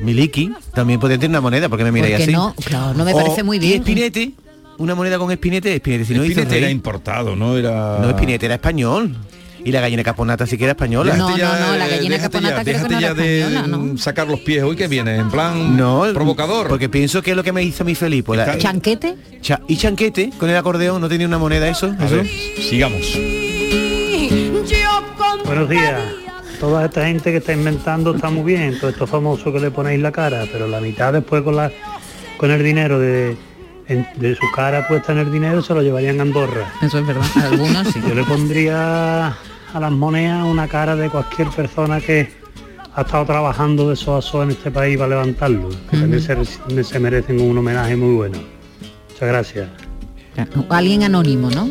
[0.00, 2.32] Miliki, también podría tener una moneda, porque me miráis así.
[2.32, 3.80] no, claro, no me O- parece muy Y bien.
[3.80, 4.32] Espinete,
[4.78, 7.98] una moneda con Espinete, Espinete, si no hizo era importado, no era...
[8.00, 9.16] No, Espinete era español.
[9.66, 11.16] Y la gallina caponata sí que era española.
[11.16, 13.38] No, no, no, la gallina déjate caponata ya, creo que déjate no ya era de
[13.40, 13.78] española, ¿no?
[13.78, 16.68] mm, sacar los pies hoy que viene, en plan No, provocador.
[16.68, 18.22] Porque pienso que es lo que me hizo a mí feliz.
[18.24, 19.16] Pues la- ¿Chanquete?
[19.40, 21.94] Cha- y chanquete con el acordeón, ¿no tenía una moneda eso?
[21.98, 22.16] A ¿Eso?
[22.16, 23.18] ver, sigamos.
[25.46, 26.00] Buenos días.
[26.60, 30.00] Toda esta gente que está inventando está muy bien, todos estos famosos que le ponéis
[30.00, 31.70] la cara, pero la mitad después con la
[32.38, 33.36] con el dinero de,
[33.88, 36.72] en- de su cara puesta en el dinero se lo llevarían a Andorra.
[36.82, 38.00] Eso es verdad, algunos sí.
[38.06, 39.36] Yo le pondría
[39.74, 42.32] a las monedas una cara de cualquier persona que
[42.94, 47.00] ha estado trabajando de eso a en este país para levantarlo, que también se, se
[47.00, 48.38] merecen un homenaje muy bueno.
[49.10, 49.68] Muchas gracias.
[50.68, 51.68] Alguien anónimo, ¿no?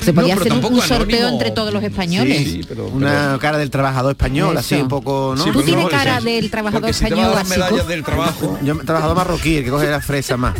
[0.00, 1.28] Se podía pero hacer un, sorteo anónimo.
[1.28, 2.38] entre todos los españoles.
[2.38, 2.60] Sí,
[2.92, 5.44] una cara del trabajador español, así un poco, ¿no?
[5.44, 7.84] Tú tienes cara del trabajador español básico.
[7.84, 8.58] del trabajo.
[8.64, 10.54] Yo trabajador marroquí, el que coge la fresa más.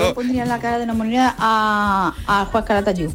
[0.00, 3.12] Yo pondría la cara de una moneda a, a Juan Calatayud.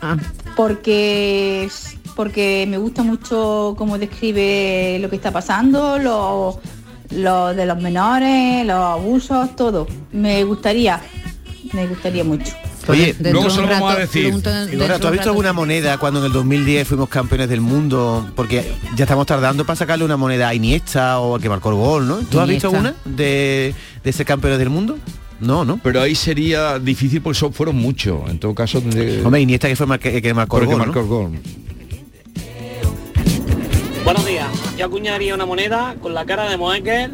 [0.00, 0.16] Ah.
[0.56, 1.68] Porque
[2.14, 6.60] porque me gusta mucho cómo describe lo que está pasando, lo,
[7.10, 9.86] lo de los menores, los abusos, todo.
[10.12, 11.00] Me gustaría,
[11.72, 12.52] me gustaría mucho.
[12.88, 14.34] Oye, Dentro Luego se de lo vamos a decir.
[14.72, 18.28] Igora, ¿tú has visto alguna moneda cuando en el 2010 fuimos campeones del mundo?
[18.34, 21.76] Porque ya estamos tardando para sacarle una moneda a Iniesta o al que marcó el
[21.76, 22.16] gol, ¿no?
[22.18, 24.98] ¿Tú has visto alguna de, de ser campeones del mundo?
[25.42, 25.78] No, no.
[25.82, 28.28] Pero ahí sería difícil porque son- fueron muchos.
[28.30, 30.94] En todo caso, tendría- Hombre, Iniesta que fue mar- que, que marcó el gol, marcó
[30.94, 31.00] ¿no?
[31.00, 31.30] el gol.
[34.04, 34.48] Buenos días.
[34.76, 37.12] Yo acuñaría una moneda con la cara de Moekel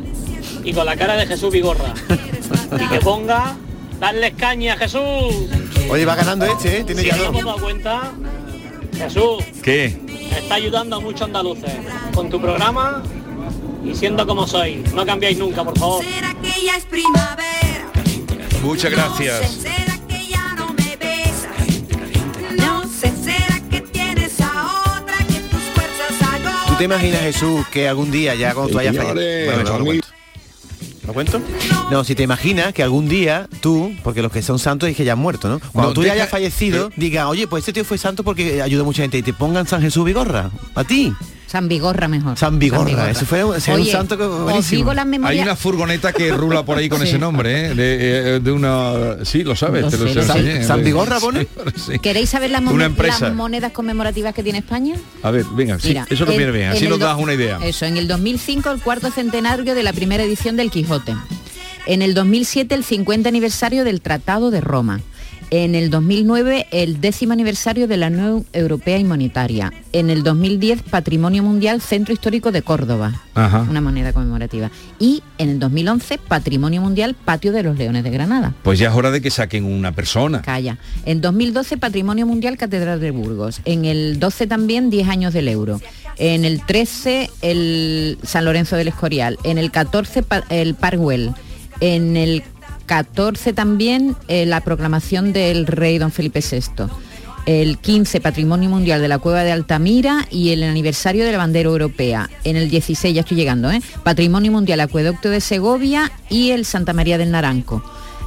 [0.65, 1.93] y con la cara de Jesús Vigorra.
[2.81, 3.57] y que ponga,
[4.01, 5.47] darles caña a Jesús.
[5.91, 6.85] Oye, va ganando este, ¿eh?
[6.85, 8.13] Tiene si ya no dado cuenta,
[8.97, 9.99] Jesús ¿Qué?
[10.37, 11.73] está ayudando a muchos andaluces
[12.15, 13.03] con tu programa
[13.85, 14.93] y siendo como sois.
[14.93, 16.05] No cambiáis nunca, por favor.
[16.05, 17.91] que ya es primavera?
[18.69, 19.67] Muchas gracias.
[26.69, 28.95] ¿Tú te imaginas, Jesús, que algún día ya cuando tú hayas.
[28.95, 30.01] Bueno, mí-
[31.07, 31.41] ¿Lo cuento?
[31.91, 35.05] No, si te imaginas que algún día tú, porque los que son santos es que
[35.07, 35.61] ya han muerto, ¿no?
[35.73, 38.83] Cuando No, tú ya hayas fallecido, diga, oye, pues este tío fue santo porque ayudó
[38.83, 41.15] a mucha gente y te pongan San Jesús Vigorra, a ti.
[41.51, 42.37] San Vigorra mejor.
[42.39, 44.77] San Vigorra, ese fue un- santo que os buenísimo.
[44.81, 45.45] digo las Hay memorias...
[45.47, 47.09] una furgoneta que rula por ahí con Sí.
[47.09, 47.75] ese nombre, ¿eh?
[47.75, 49.25] De, eh, de una...
[49.25, 50.33] Sí, lo sabes, Lo te lo sé, lo sé.
[50.39, 50.65] enseñé.
[50.65, 51.47] ¿San Vigorra pone?
[51.77, 51.99] Sí.
[52.01, 53.27] ¿Queréis saber las, Una momen- empresa.
[53.29, 54.97] las monedas conmemorativas que tiene España?
[55.23, 57.33] A ver, venga, sí, Mira, eso nos en- viene bien, en así nos das una
[57.33, 57.59] idea.
[57.63, 61.17] Eso, en el 2005 el cuarto centenario de la primera edición del Quijote.
[61.87, 65.01] En el 2007 el 50 aniversario del Tratado de Roma.
[65.51, 69.73] En el 2009, el décimo aniversario de la Unión Europea Inmunitaria.
[69.95, 73.67] En el 2010, Patrimonio Mundial Centro Histórico de Córdoba, Ajá.
[73.69, 74.71] una moneda conmemorativa.
[74.99, 78.53] Y en el 2011, Patrimonio Mundial Patio de los Leones de Granada.
[78.63, 80.43] Pues ya es hora de que saquen una persona.
[80.43, 80.77] Calla.
[81.07, 83.63] En 2012, Patrimonio Mundial Catedral de Burgos.
[83.65, 85.81] En el 12 también, 10 años del euro.
[86.19, 89.39] En el 13, el San Lorenzo del Escorial.
[89.45, 91.31] En el 14, pa- el Parwell.
[91.81, 92.43] En el
[92.89, 96.87] 14 también, eh, la proclamación del rey don Felipe VI.
[97.47, 101.69] El 15, Patrimonio Mundial de la Cueva de Altamira y el aniversario de la bandera
[101.69, 102.29] europea.
[102.45, 103.81] En el 16, ya estoy llegando, ¿eh?
[104.03, 107.83] Patrimonio Mundial Acueducto de Segovia y el Santa María del Naranco.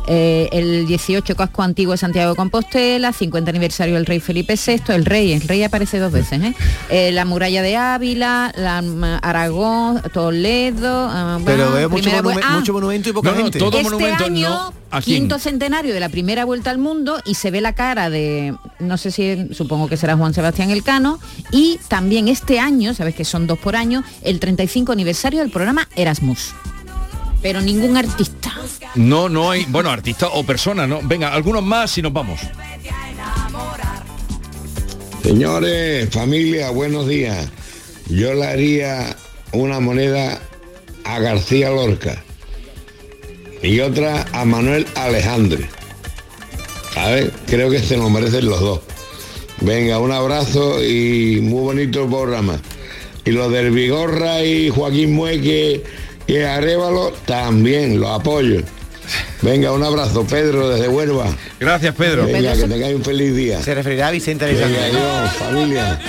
[0.08, 4.94] Eh, el 18 casco antiguo de Santiago de Compostela, 50 aniversario del rey Felipe VI,
[4.94, 6.56] el rey, el rey aparece dos veces, ¿eh?
[6.90, 12.10] Eh, la muralla de Ávila, la, mm, Aragón, Toledo, ah, Pero veo mucho,
[12.44, 13.60] ah, mucho monumento y poca No, no, gente.
[13.60, 14.74] todo este monumento año, no.
[14.90, 15.22] ¿A quién?
[15.22, 18.98] quinto centenario de la primera vuelta al mundo y se ve la cara de, no
[18.98, 21.20] sé si, supongo que será Juan Sebastián Elcano,
[21.52, 25.88] y también este año, sabes que son dos por año, el 35 aniversario del programa
[25.96, 26.54] Erasmus.
[27.42, 28.41] Pero ningún artista.
[28.96, 31.00] No, no hay, bueno, artista o persona, ¿no?
[31.04, 32.42] Venga, algunos más y nos vamos.
[35.24, 37.48] Señores, familia, buenos días.
[38.08, 39.16] Yo le haría
[39.54, 40.42] una moneda
[41.06, 42.22] a García Lorca
[43.62, 45.70] y otra a Manuel Alejandre.
[46.94, 47.32] ¿Sabes?
[47.46, 48.82] Creo que se lo merecen los dos.
[49.62, 52.60] Venga, un abrazo y muy bonito el programa.
[53.24, 55.84] Y los del Vigorra y Joaquín Mueque
[56.28, 58.62] y Arevalo también, los apoyo.
[59.42, 61.26] Venga, un abrazo, Pedro, desde Huelva.
[61.60, 62.26] Gracias, Pedro.
[62.26, 63.62] Venga, que tengáis un feliz día.
[63.62, 66.00] Se referirá a Vicente Venga, adiós, familia.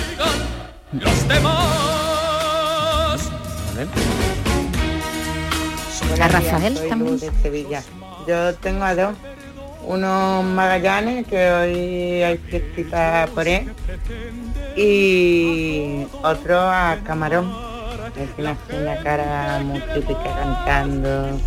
[6.21, 7.11] A Rafael soy también.
[7.13, 7.83] Luz de Sevilla.
[8.27, 9.15] Yo tengo a dos.
[9.85, 13.71] Uno Magallanes, que hoy hay fiestita por él.
[14.77, 17.51] Y otro a Camarón.
[18.15, 21.39] así una cara muy típica cantando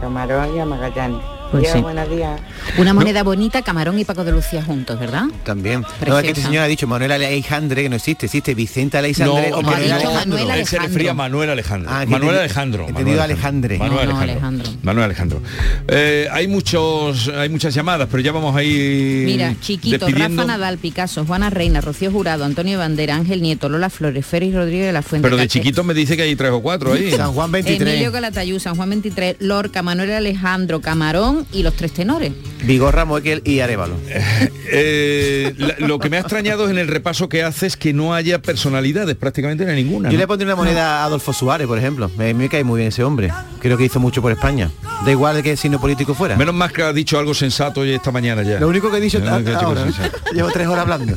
[0.00, 1.35] Camarón y a Magallanes.
[1.50, 1.78] Pues sí.
[1.80, 2.40] buenos días.
[2.78, 5.24] Una moneda bonita, Camarón y Paco de Lucía juntos, ¿verdad?
[5.44, 5.82] También.
[5.82, 6.26] No, es que Preciosa.
[6.28, 9.92] este señor ha dicho Manuel Alejandre, que no existe, existe Vicente Alexandre No, o Manuel
[9.92, 10.38] Alejandro.
[10.44, 11.90] no, él se refería a Manuel Alejandro.
[11.92, 12.80] Ah, Manuel Alejandro.
[12.88, 13.78] entendido Manuel Alejandre.
[13.78, 14.70] Manuel No, no, Alejandro.
[14.82, 15.42] Manuel Alejandro.
[15.88, 20.42] Eh, hay muchos, hay muchas llamadas, pero ya vamos a ir Mira, Chiquito, despidiendo.
[20.42, 24.86] Rafa Nadal, Picasso, Juana Reina, Rocío Jurado, Antonio Bandera, Ángel Nieto, Lola Flores, Félix Rodríguez
[24.86, 25.26] de la Fuente.
[25.26, 27.12] Pero de Cache- chiquito me dice que hay tres o cuatro ahí.
[27.12, 27.88] San Juan 23.
[27.88, 32.32] Emilio Calatayud, San Juan 23, Lorca, Manuel Alejandro, Camarón y los tres tenores.
[32.64, 33.94] Vigorra, Moekel y Arevalo.
[34.68, 38.14] Eh, la- lo que me ha extrañado es en el repaso que haces que no
[38.14, 40.08] haya personalidades, prácticamente no hay ninguna.
[40.08, 40.18] Yo ¿no?
[40.18, 42.10] le pondría una moneda a Adolfo Suárez, por ejemplo.
[42.18, 43.30] Me, me cae muy bien ese hombre.
[43.60, 44.68] Creo que hizo mucho por España.
[45.04, 46.34] Da igual de qué signo político fuera.
[46.36, 48.58] Menos más que ha dicho algo sensato hoy esta mañana ya.
[48.58, 49.72] Lo único que he dicho ahora, ¿no?
[49.88, 50.18] es sensato.
[50.34, 51.16] Llevo tres horas hablando.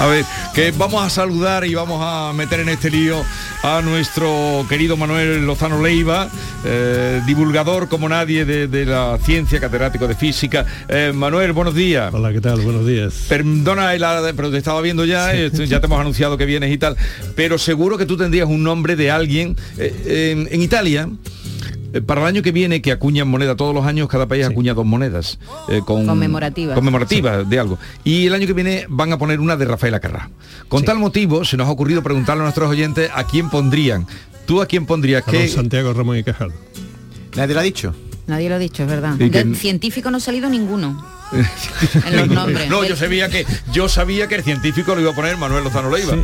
[0.00, 3.22] A ver, que vamos a saludar y vamos a meter en este lío
[3.62, 6.30] a nuestro querido Manuel Lozano Leiva,
[6.64, 10.64] eh, divulgador como nadie de, de la ciencia, catedrático de física.
[10.88, 12.14] Eh, Manuel, buenos días.
[12.14, 12.62] Hola, ¿qué tal?
[12.62, 13.26] Buenos días.
[13.28, 13.90] Perdona,
[14.34, 16.96] pero te estaba viendo ya, eh, ya te hemos anunciado que vienes y tal,
[17.36, 21.10] pero seguro que tú tendrías un nombre de alguien eh, en, en Italia.
[21.92, 24.74] Eh, Para el año que viene, que acuñan moneda todos los años, cada país acuña
[24.74, 26.74] dos monedas eh, con, Conmemorativas.
[26.74, 27.78] conmemorativas de algo.
[28.04, 30.30] Y el año que viene van a poner una de Rafael Acarrá.
[30.68, 34.06] Con tal motivo, se nos ha ocurrido preguntarle a nuestros oyentes a quién pondrían.
[34.46, 35.22] ¿Tú a quién pondrías?
[35.26, 35.48] A.
[35.48, 36.52] Santiago Ramón y Cajal.
[37.36, 37.94] Nadie lo ha dicho.
[38.26, 39.16] Nadie lo ha dicho, es verdad.
[39.16, 41.04] Que- científico no ha salido ninguno.
[42.06, 42.68] en los nombres.
[42.68, 45.90] No, yo sabía que yo sabía que el científico lo iba a poner Manuel Lozano
[45.90, 46.16] Leiva.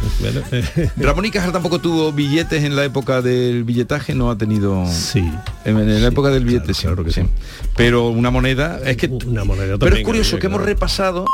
[0.96, 4.86] Ramón y Cajal tampoco tuvo billetes en la época del billetaje, no ha tenido.
[4.90, 5.30] Sí.
[5.64, 7.22] En, en la época del billete, sí, sí.
[7.76, 9.06] Pero una moneda, es que.
[9.06, 10.72] Una moneda Pero es curioso había, que hemos claro.
[10.72, 11.24] repasado.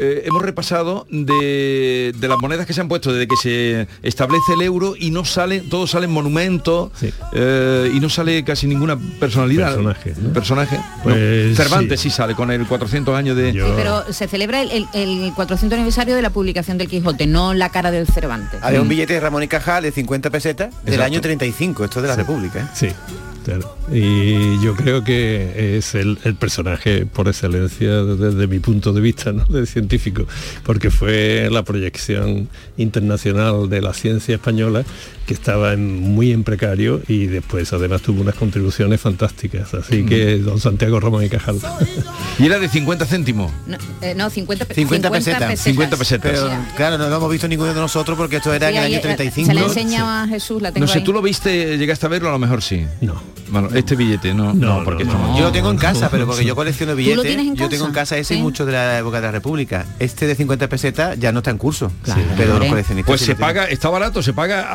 [0.00, 4.54] Eh, hemos repasado de, de las monedas que se han puesto desde que se establece
[4.54, 6.90] el euro y no salen, todos salen monumentos
[7.32, 9.68] eh, y no sale casi ninguna personalidad.
[9.74, 10.32] Personaje, ¿no?
[10.32, 10.76] Personaje.
[10.76, 10.84] No.
[11.04, 12.10] Pues Cervantes sí.
[12.10, 13.52] sale con el 400 años de.
[13.76, 17.68] Pero se celebra el, el- el 400 aniversario de la publicación del Quijote, no la
[17.70, 18.60] cara del Cervantes.
[18.62, 21.04] Había un billete de Ramón y Cajal de 50 pesetas del Exacto.
[21.04, 21.84] año 35.
[21.84, 22.60] Esto es de la República.
[22.60, 22.66] ¿eh?
[22.74, 22.88] Sí,
[23.44, 23.76] claro.
[23.92, 29.32] Y yo creo que es el, el personaje por excelencia desde mi punto de vista
[29.32, 29.44] ¿no?
[29.46, 30.26] de científico,
[30.64, 34.84] porque fue la proyección internacional de la ciencia española
[35.26, 39.72] que estaba en- muy en precario y después además tuvo unas contribuciones fantásticas.
[39.74, 41.58] Así que don Santiago Ramón y Cajal.
[42.38, 43.52] Y era de 50 céntimos.
[43.66, 45.60] No, eh, no, 50, pe- 50 pesetas.
[45.60, 46.32] 50 pesetas.
[46.32, 48.86] Pero claro, no lo hemos visto ninguno de nosotros porque esto era Sí, en el
[48.86, 49.46] año eh, 35.
[49.46, 51.04] Se le enseñaba a Jesús, la tengo No sé, ahí.
[51.04, 52.28] ¿tú lo viste, llegaste a verlo?
[52.28, 52.84] A lo mejor sí.
[53.00, 53.20] No.
[53.50, 56.54] Bueno, este billete no, no, porque estamos- Yo lo tengo en casa, pero porque yo
[56.54, 57.36] colecciono billetes.
[57.54, 58.16] yo tengo en casa?
[58.16, 58.42] ese y Sí.
[58.42, 59.86] muchos de la época de la República.
[59.98, 61.90] Este de 50 pesetas ya no está en curso.
[62.02, 62.20] Claro.
[62.36, 63.54] pero los coleccionistas Pues sí se tienen.
[63.54, 64.66] paga, está barato, se paga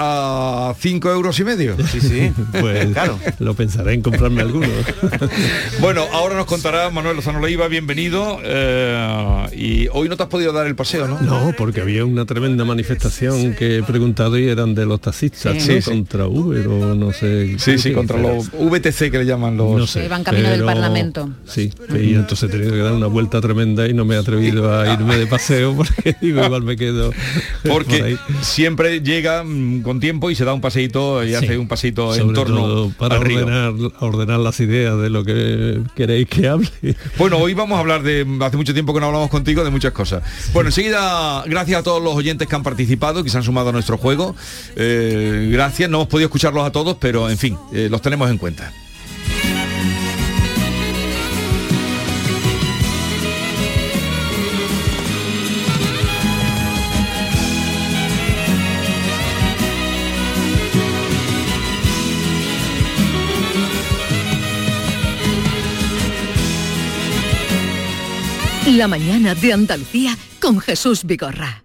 [0.69, 1.75] a 5 euros y medio.
[1.91, 2.31] Sí, sí.
[2.59, 3.19] Pues Claro.
[3.39, 4.67] lo pensaré en comprarme alguno.
[5.81, 8.39] Bueno, ahora nos contará Manuel Lozano Leiva, bienvenido.
[8.43, 11.19] eh, y hoy no te has podido dar el paseo, ¿no?
[11.21, 15.75] No, porque había una tremenda manifestación que he preguntado y eran de los taxistas, Sí,
[15.75, 15.81] ¿no?
[15.81, 15.89] sí.
[15.91, 17.57] contra Uber o no sé.
[17.59, 19.77] Sí, sí, contra los VTC que le llaman los...
[19.77, 21.29] No sé, van camino del Parlamento.
[21.45, 24.71] Sí, y entonces he tenido que dar una vuelta tremenda y no me he atrevido
[24.77, 27.11] a irme de paseo porque digo, igual me quedo
[27.63, 28.17] por Porque ahí.
[28.41, 31.35] siempre llega mm, con tiempo y se da un paseíto y Sí.
[31.35, 33.39] hace un paseíto en Sobre torno todo para al río.
[33.45, 36.69] ordenar, ordenar las ideas de lo que queréis que hable.
[37.17, 39.91] Bueno, hoy vamos a hablar de, hace mucho tiempo que no hablamos contigo, de muchas
[39.91, 40.23] cosas.
[40.53, 43.71] Bueno, enseguida, gracias a todos los oyentes que han participado, que se han sumado a
[43.71, 44.35] nuestro juego.
[44.75, 48.34] Eh, gracias, no hemos podido escucharlos a todos, pero en fin, eh, los tenemos en
[48.37, 48.73] cuenta.
[68.75, 71.64] La mañana de Andalucía con Jesús Vigorra.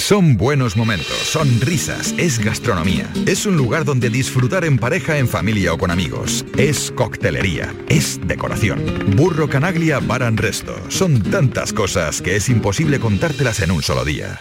[0.00, 3.06] Son buenos momentos, son risas, es gastronomía.
[3.26, 6.44] Es un lugar donde disfrutar en pareja, en familia o con amigos.
[6.56, 8.82] Es coctelería, es decoración.
[9.14, 10.74] Burro Canaglia Bar and Resto.
[10.88, 14.40] Son tantas cosas que es imposible contártelas en un solo día.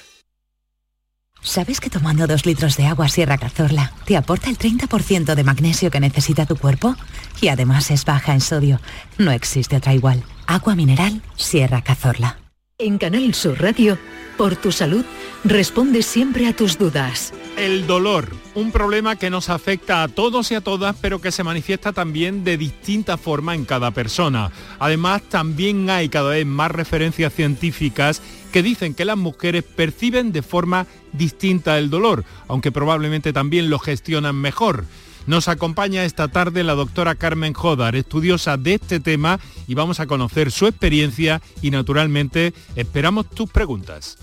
[1.42, 5.92] ¿Sabes que tomando dos litros de agua Sierra Cazorla te aporta el 30% de magnesio
[5.92, 6.96] que necesita tu cuerpo?
[7.42, 8.80] Y además es baja en sodio.
[9.18, 10.24] No existe otra igual.
[10.48, 12.49] Agua mineral Sierra Cazorla.
[12.82, 13.98] En Canal Sur Radio,
[14.38, 15.04] por tu salud,
[15.44, 17.34] responde siempre a tus dudas.
[17.58, 21.44] El dolor, un problema que nos afecta a todos y a todas, pero que se
[21.44, 24.54] manifiesta también de distinta forma en cada persona.
[24.80, 28.22] Además, también hay cada vez más referencias científicas
[28.54, 33.80] que dicen que las mujeres perciben de forma distinta el dolor, aunque probablemente también lo
[33.80, 34.86] gestionan mejor.
[35.30, 40.08] Nos acompaña esta tarde la doctora Carmen Jodar, estudiosa de este tema, y vamos a
[40.08, 44.18] conocer su experiencia y naturalmente esperamos tus preguntas.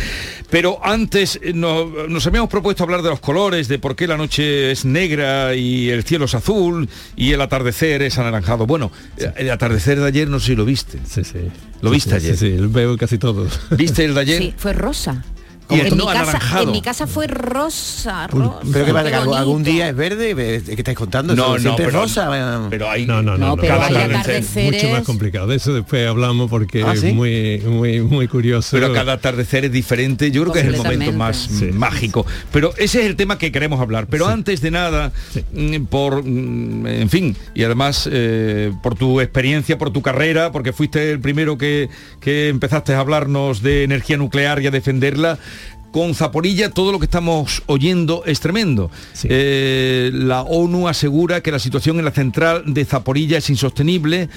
[0.51, 4.17] Pero antes eh, no- nos habíamos propuesto hablar de los colores, de por qué la
[4.17, 8.67] noche es negra y el cielo es azul y el atardecer es anaranjado.
[8.67, 8.91] Bueno,
[9.37, 10.99] el atardecer de ayer no sé si lo viste.
[11.09, 11.39] Sí, sí.
[11.81, 12.37] ¿Lo viste sí, ayer?
[12.37, 13.47] Sí, sí, veo casi todo.
[13.71, 14.39] ¿Viste el de ayer?
[14.43, 15.25] Sí, fue rosa.
[15.71, 18.61] En, mi casa, en mi casa fue rosa, rosa.
[18.73, 20.35] Pero que pasa, que algún- algún día es verde,
[20.67, 21.35] ¿qué estáis contando?
[21.35, 22.31] No, no, pero- rosa.
[22.71, 23.07] Pero hay...
[23.07, 23.49] No, no, no.
[23.49, 25.47] No, pero hay atardeceres- Mucho más complicado.
[25.47, 27.09] De eso después hablamos porque ¿Ah, sí?
[27.09, 28.69] es muy, muy, muy curioso.
[28.73, 30.31] Pero cada atardecer es diferente.
[30.31, 31.67] Yo creo que es el momento más Sí.
[31.73, 32.27] mágico.
[32.53, 34.07] Pero ese es el tema que queremos hablar.
[34.09, 35.13] Pero antes de nada,
[35.53, 40.73] mm, por, mm, en fin, y además eh, por tu experiencia, por tu carrera, porque
[40.73, 41.89] fuiste el primero que,
[42.21, 45.39] que empezaste a hablarnos de energía nuclear y a defenderla.
[45.95, 48.91] Con Zaporilla todo lo que estamos oyendo es tremendo.
[49.23, 54.29] Eh, la ONU asegura que la situación en la central de Zaporilla es insostenible.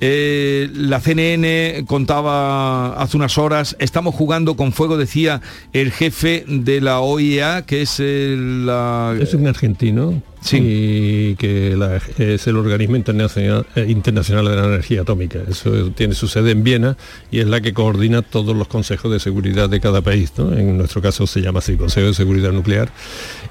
[0.00, 5.40] Eh, la CNN contaba hace unas horas, estamos jugando con fuego, decía
[5.72, 10.22] el jefe de la OIEA, que es el, la- Es un argentino
[10.56, 15.38] y que la- es el organismo internacional, eh, internacional de la energía atómica.
[15.46, 16.96] Eso tiene su sede en Viena
[17.30, 20.32] y es la que coordina todos los consejos de seguridad de cada país.
[20.38, 20.54] ¿no?
[20.56, 22.88] En nuestro caso se llama así Consejo de Seguridad Nuclear.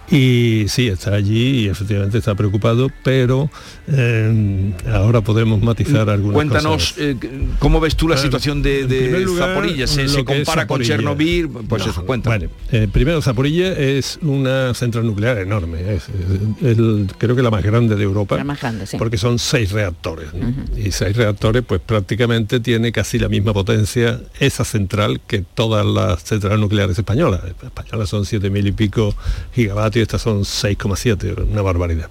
[0.10, 3.52] Y sí, está allí y efectivamente está preocupado, pero
[3.88, 7.16] eh, ahora podemos matizar algunas Cuéntanos eh,
[7.60, 9.88] cómo ves tú la situación de, de lugar, Zaporilla.
[9.88, 10.82] ¿Se, compara con.
[10.82, 11.50] Chernobyl?
[11.50, 12.40] Pues No, eso, cuéntanos.
[12.40, 12.50] Vale.
[12.72, 15.96] Eh, primero, Zaporilla es una central nuclear enorme.
[15.96, 18.38] Es, es el- creo que la más grande de Europa.
[18.38, 18.98] La más grande, sí.
[18.98, 20.34] Porque son seis reactores.
[20.34, 20.54] ¿no?
[20.78, 26.24] Y seis reactores, pues prácticamente tiene casi la misma potencia esa central que todas las
[26.24, 27.42] centrales nucleares españolas.
[27.64, 29.16] Españolas son siete mil y pico
[29.54, 32.10] gigavatios, estas son 6,7, una barbaridad.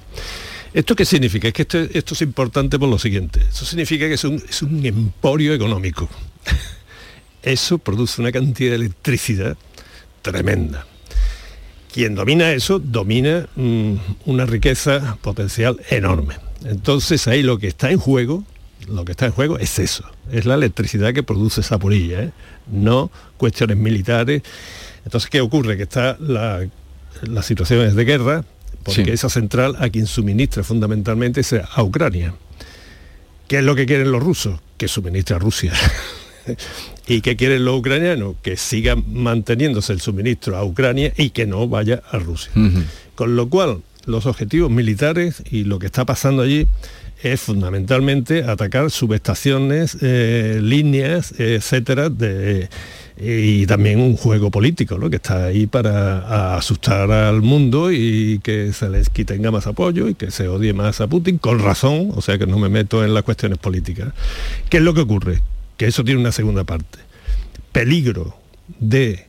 [0.72, 1.48] ¿Esto qué significa?
[1.48, 3.40] Es que esto, esto es importante por lo siguiente.
[3.48, 6.08] Eso significa que es un, es un emporio económico.
[7.42, 9.56] Eso produce una cantidad de electricidad
[10.22, 10.86] tremenda.
[11.92, 13.94] Quien domina eso domina mm,
[14.26, 16.36] una riqueza potencial enorme.
[16.64, 18.44] Entonces ahí lo que está en juego,
[18.88, 22.32] lo que está en juego es eso, es la electricidad que produce esa porilla,
[22.70, 24.42] no cuestiones militares.
[25.04, 25.76] Entonces, ¿qué ocurre?
[25.76, 26.66] Que está la,
[27.22, 28.44] la situación es de guerra,
[28.82, 29.10] porque Sí.
[29.10, 32.34] esa central a quien suministra fundamentalmente es a Ucrania.
[33.48, 34.60] ¿Qué es lo que quieren los rusos?
[34.76, 35.72] Que suministre a Rusia.
[37.06, 38.36] ¿Y qué quieren los ucranianos?
[38.42, 42.52] Que siga manteniéndose el suministro a Ucrania y que no vaya a Rusia.
[43.14, 46.66] Con lo cual, los objetivos militares y lo que está pasando allí
[47.22, 52.68] es fundamentalmente atacar subestaciones, eh, líneas, etcétera, de,
[53.20, 55.10] y también un juego político, ¿no?
[55.10, 60.14] que está ahí para asustar al mundo y que se les tenga más apoyo y
[60.14, 63.14] que se odie más a Putin, con razón, o sea que no me meto en
[63.14, 64.12] las cuestiones políticas.
[64.68, 65.40] ¿Qué es lo que ocurre?
[65.76, 66.98] Que eso tiene una segunda parte.
[67.72, 68.36] Peligro
[68.78, 69.28] de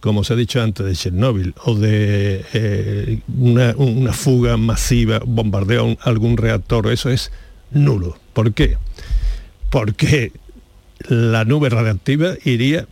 [0.00, 6.08] como se ha dicho antes, de Chernóbil o de eh, una, fuga masiva, bombardeo a
[6.08, 7.30] algún reactor, eso es
[7.70, 8.16] nulo.
[8.32, 8.78] ¿Por qué?
[9.68, 10.32] Porque
[11.06, 12.86] la nube radiactiva iría,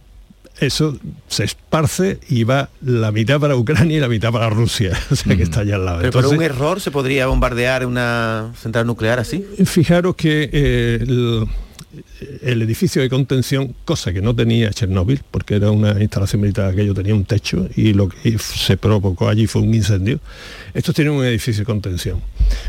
[0.61, 0.96] eso
[1.28, 5.36] se esparce y va la mitad para Ucrania y la mitad para Rusia, o sea
[5.36, 5.98] que está allá al lado.
[6.00, 9.44] Pero por un error se podría bombardear una central nuclear así.
[9.64, 11.46] Fijaros que eh, el,
[12.42, 16.84] el edificio de contención, cosa que no tenía Chernóbil, porque era una instalación militar que
[16.86, 20.20] yo tenía un techo y lo que se provocó allí fue un incendio,
[20.74, 22.20] estos tienen un edificio de contención.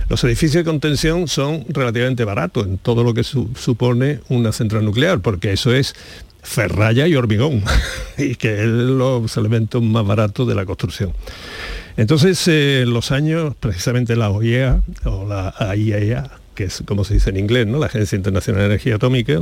[0.09, 4.85] Los edificios de contención son relativamente baratos en todo lo que su- supone una central
[4.85, 5.95] nuclear, porque eso es
[6.41, 7.63] ferralla y hormigón,
[8.17, 11.13] y que es los elementos más baratos de la construcción.
[11.97, 17.15] Entonces, eh, en los años, precisamente la OIEA o la AIEA, que es como se
[17.15, 17.79] dice en inglés, ¿no?
[17.79, 19.33] la Agencia Internacional de Energía Atómica,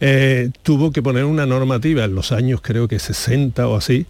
[0.00, 4.06] eh, tuvo que poner una normativa en los años, creo que 60 o así,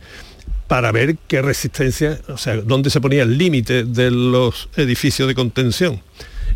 [0.66, 5.34] para ver qué resistencia, o sea, dónde se ponía el límite de los edificios de
[5.34, 6.00] contención.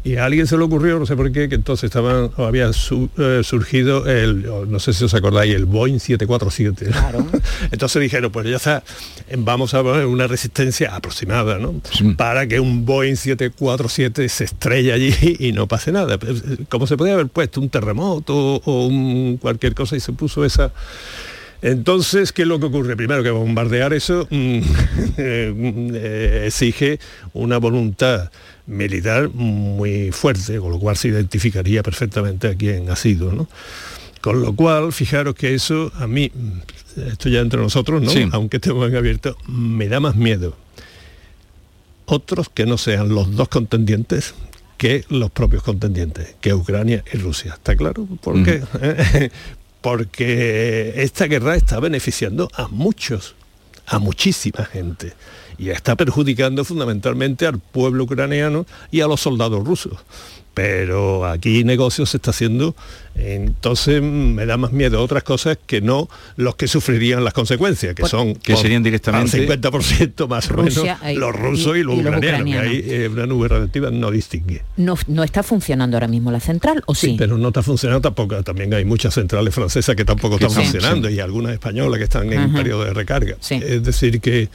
[0.05, 2.73] Y a alguien se le ocurrió, no sé por qué, que entonces estaban, o había
[2.75, 6.91] su- eh, surgido el, no sé si os acordáis, el Boeing 747.
[7.73, 8.85] entonces dijeron, pues ya está,
[9.39, 11.81] vamos a poner una resistencia aproximada, ¿no?
[12.19, 16.17] Para que un Boeing 747 se estrelle allí y no pase nada.
[16.21, 20.45] Eh, Como se podía haber puesto un terremoto o un cualquier cosa y se puso
[20.45, 20.71] esa
[21.63, 22.95] entonces, ¿qué es lo que ocurre?
[22.95, 24.35] Primero que bombardear eso mm,
[25.17, 25.55] eh,
[25.95, 26.99] eh, exige
[27.33, 28.31] una voluntad
[28.67, 33.49] militar muy fuerte, con lo cual se identificaría perfectamente a quién ha sido, ¿no?
[34.21, 36.33] Con lo cual, fijaros que eso a mí,
[36.97, 38.11] esto ya entre nosotros, ¿no?
[38.11, 38.27] Sí.
[38.33, 40.57] Aunque estemos en abierto, me da más miedo.
[42.07, 44.35] Otros que no sean los dos contendientes
[44.79, 47.55] que los propios contendientes, que Ucrania y Rusia.
[47.55, 48.07] ¿Está claro?
[48.21, 48.63] ¿Por qué?
[49.81, 53.35] Porque esta guerra está beneficiando a muchos,
[53.87, 55.13] a muchísima gente.
[55.59, 59.93] Y está perjudicando fundamentalmente al pueblo ucraniano y a los soldados rusos.
[60.55, 62.77] Pero aquí negocio se está haciendo,
[63.15, 68.07] entonces me da más miedo otras cosas que no los que sufrirían las consecuencias, que
[68.07, 70.77] son que serían directamente- al 50% más o menos
[71.17, 72.67] los rusos y, y- los y los ucranianos, que ucranianos.
[72.67, 74.63] ahí eh, una nube radiactiva no distingue.
[74.77, 77.15] No, no está funcionando ahora mismo la central, ¿o sí?
[77.19, 78.43] Pero no está funcionando tampoco.
[78.43, 80.71] También hay muchas centrales francesas que tampoco Que están sí.
[80.73, 81.15] funcionando Sí.
[81.15, 82.57] y algunas españolas que están en Ajá.
[82.57, 83.37] periodo de recarga.
[83.51, 84.49] Es decir, que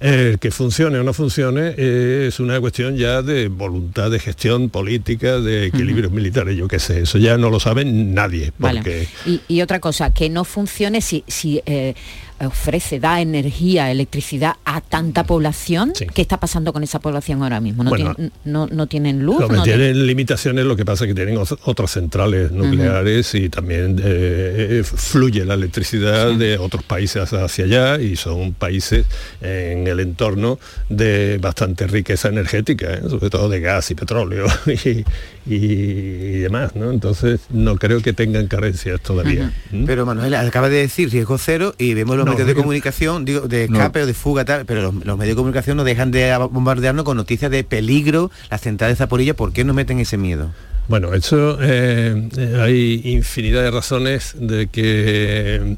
[0.00, 4.70] eh, que funcione o no funcione eh, es una cuestión ya de voluntad de gestión
[4.70, 7.00] política, de equilibrios militares, yo qué sé.
[7.00, 8.52] Eso ya no lo saben nadie.
[8.58, 8.80] Vale.
[8.80, 11.94] Porque Y, y otra cosa, que no funcione si, si eh,
[12.40, 15.92] ofrece, da energía, electricidad a tanta población.
[16.14, 17.84] ¿Qué está pasando con esa población ahora mismo?
[17.84, 19.40] ¿No, Bueno, tienen, no, no tienen luz?
[19.48, 24.00] ¿No tienen limitaciones, lo que pasa es que tienen ot- otras centrales nucleares y también
[24.04, 29.06] eh, fluye la electricidad de otros países hacia allá y son países
[29.40, 30.58] en el entorno
[30.88, 33.00] de bastante riqueza energética, ¿eh?
[33.08, 35.04] sobre todo de gas y petróleo y,
[35.46, 36.90] y demás, ¿no?
[36.90, 39.52] Entonces no creo que tengan carencias todavía.
[39.70, 39.84] ¿Mm?
[39.84, 43.40] Pero Manuel acaba de decir riesgo cero y vemos los No, medios de comunicación, digo,
[43.42, 43.76] de No.
[43.76, 47.04] escape o de fuga tal, pero los, los medios de comunicación no dejan de bombardearnos
[47.04, 50.50] con noticias de peligro, la central de Zaporilla, ¿por qué no meten ese miedo?
[50.86, 55.76] Bueno, eso eh, eh, hay infinidad de razones de que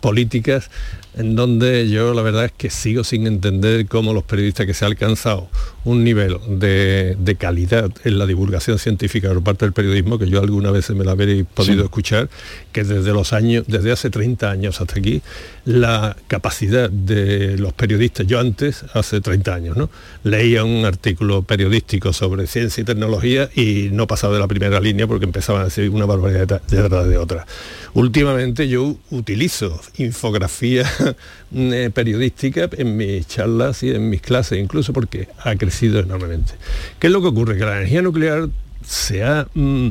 [0.00, 0.70] políticas
[1.16, 4.84] en donde yo la verdad es que sigo sin entender cómo los periodistas que se
[4.84, 5.48] ha alcanzado
[5.84, 10.40] un nivel de, de calidad en la divulgación científica por parte del periodismo, que yo
[10.40, 11.84] alguna vez me la habréis podido Sí.
[11.84, 12.28] escuchar,
[12.72, 15.22] que desde los años, desde hace 30 años hasta aquí,
[15.64, 19.90] la capacidad de los periodistas, yo antes, hace 30 años, ¿no?
[20.24, 25.06] leía un artículo periodístico sobre ciencia y tecnología y no pasaba de la primera línea
[25.06, 27.46] porque empezaban a decir una barbaridad detrás de otra.
[27.92, 29.63] Últimamente yo utilizo
[29.98, 30.84] infografía
[31.54, 36.54] eh, periodística en mis charlas y en mis clases, incluso porque ha crecido enormemente.
[36.98, 37.56] ¿Qué es lo que ocurre?
[37.56, 38.48] Que la energía nuclear
[38.84, 39.46] se ha...
[39.54, 39.88] mm,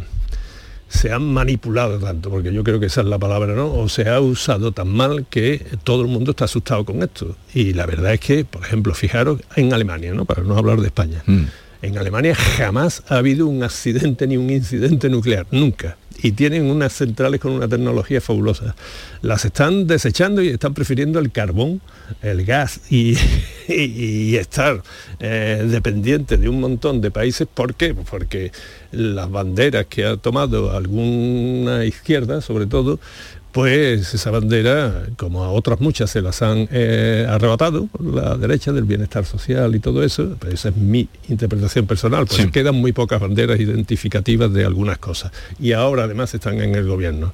[0.94, 3.74] se ha manipulado tanto, porque yo creo que esa es la palabra, ¿no?
[3.74, 7.36] O se ha usado tan mal que todo el mundo está asustado con esto.
[7.54, 10.26] Y la verdad es que, por ejemplo, fijaros en Alemania, ¿no?
[10.26, 11.24] Para no hablar de España.
[11.82, 15.98] En Alemania jamás ha habido un accidente ni un incidente nuclear, nunca.
[16.24, 18.76] Y tienen unas centrales con una tecnología fabulosa.
[19.22, 21.82] Las están desechando y están prefiriendo el carbón,
[22.22, 23.16] el gas y,
[24.36, 24.82] estar
[25.20, 27.48] eh, dependientes de un montón de países.
[27.54, 27.94] ¿Por qué?
[27.94, 28.52] Porque
[28.92, 33.00] las banderas que ha tomado alguna izquierda, sobre todo,
[33.54, 38.72] pues esa bandera, como a otras muchas se las han eh, arrebatado por la derecha
[38.72, 42.50] del bienestar social y todo eso, pues esa es mi interpretación personal, pues Sí.
[42.50, 45.32] quedan muy pocas banderas identificativas de algunas cosas.
[45.60, 47.32] Y ahora además están en el gobierno.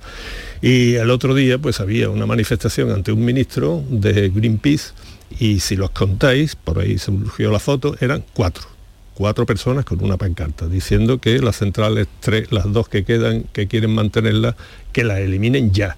[0.62, 4.92] Y el otro día pues había una manifestación ante un ministro de Greenpeace
[5.40, 8.66] y si los contáis, por ahí surgió la foto, eran cuatro
[9.20, 13.68] cuatro personas con una pancarta diciendo que las centrales tres, las dos que quedan, que
[13.68, 14.56] quieren mantenerlas,
[14.94, 15.98] que las eliminen ya.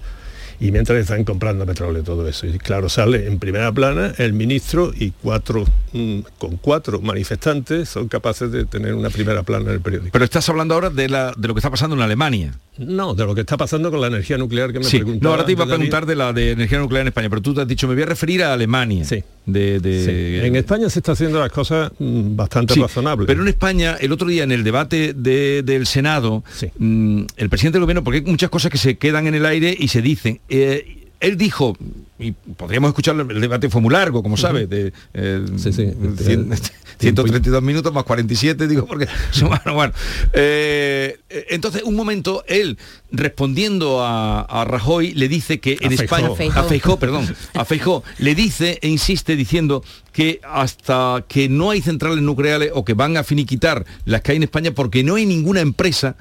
[0.58, 2.48] Y mientras están comprando petróleo todo eso.
[2.48, 8.08] Y claro, sale en primera plana el ministro y cuatro, mm, con cuatro manifestantes son
[8.08, 10.10] capaces de tener una primera plana en el periódico.
[10.12, 12.58] Pero estás hablando ahora de, la, de lo que está pasando en Alemania.
[12.78, 15.30] No, de lo que está pasando con la energía nuclear que me Sí, preguntaba no,
[15.30, 17.60] ahora te iba a preguntar de la de energía nuclear en España, pero tú te
[17.60, 19.04] has dicho, me voy a referir a Alemania.
[19.04, 19.22] Sí.
[19.44, 23.26] De, de- Sí, En España se está haciendo las cosas mm, bastante Sí, razonables.
[23.26, 26.44] Pero en España, el otro día en el debate de- del Senado,
[26.78, 29.76] mm, el presidente del gobierno, porque hay muchas cosas que se quedan en el aire
[29.78, 31.76] y se dicen, eh, él dijo,
[32.18, 36.60] y podríamos escucharlo, el debate fue muy largo, como sabes, de eh, cien-
[36.98, 39.06] 132 minutos más 47, digo, porque
[39.42, 39.92] bueno, bueno.
[40.32, 42.76] Eh, eh, entonces, un momento, él
[43.10, 45.92] respondiendo a, a Rajoy le dice que en.
[45.92, 46.60] España, A Feijó.
[46.60, 51.80] a Feijó, perdón, a Feijó, le dice e insiste diciendo que hasta que no hay
[51.82, 55.24] centrales nucleares o que van a finiquitar las que hay en España porque no hay
[55.26, 56.16] ninguna empresa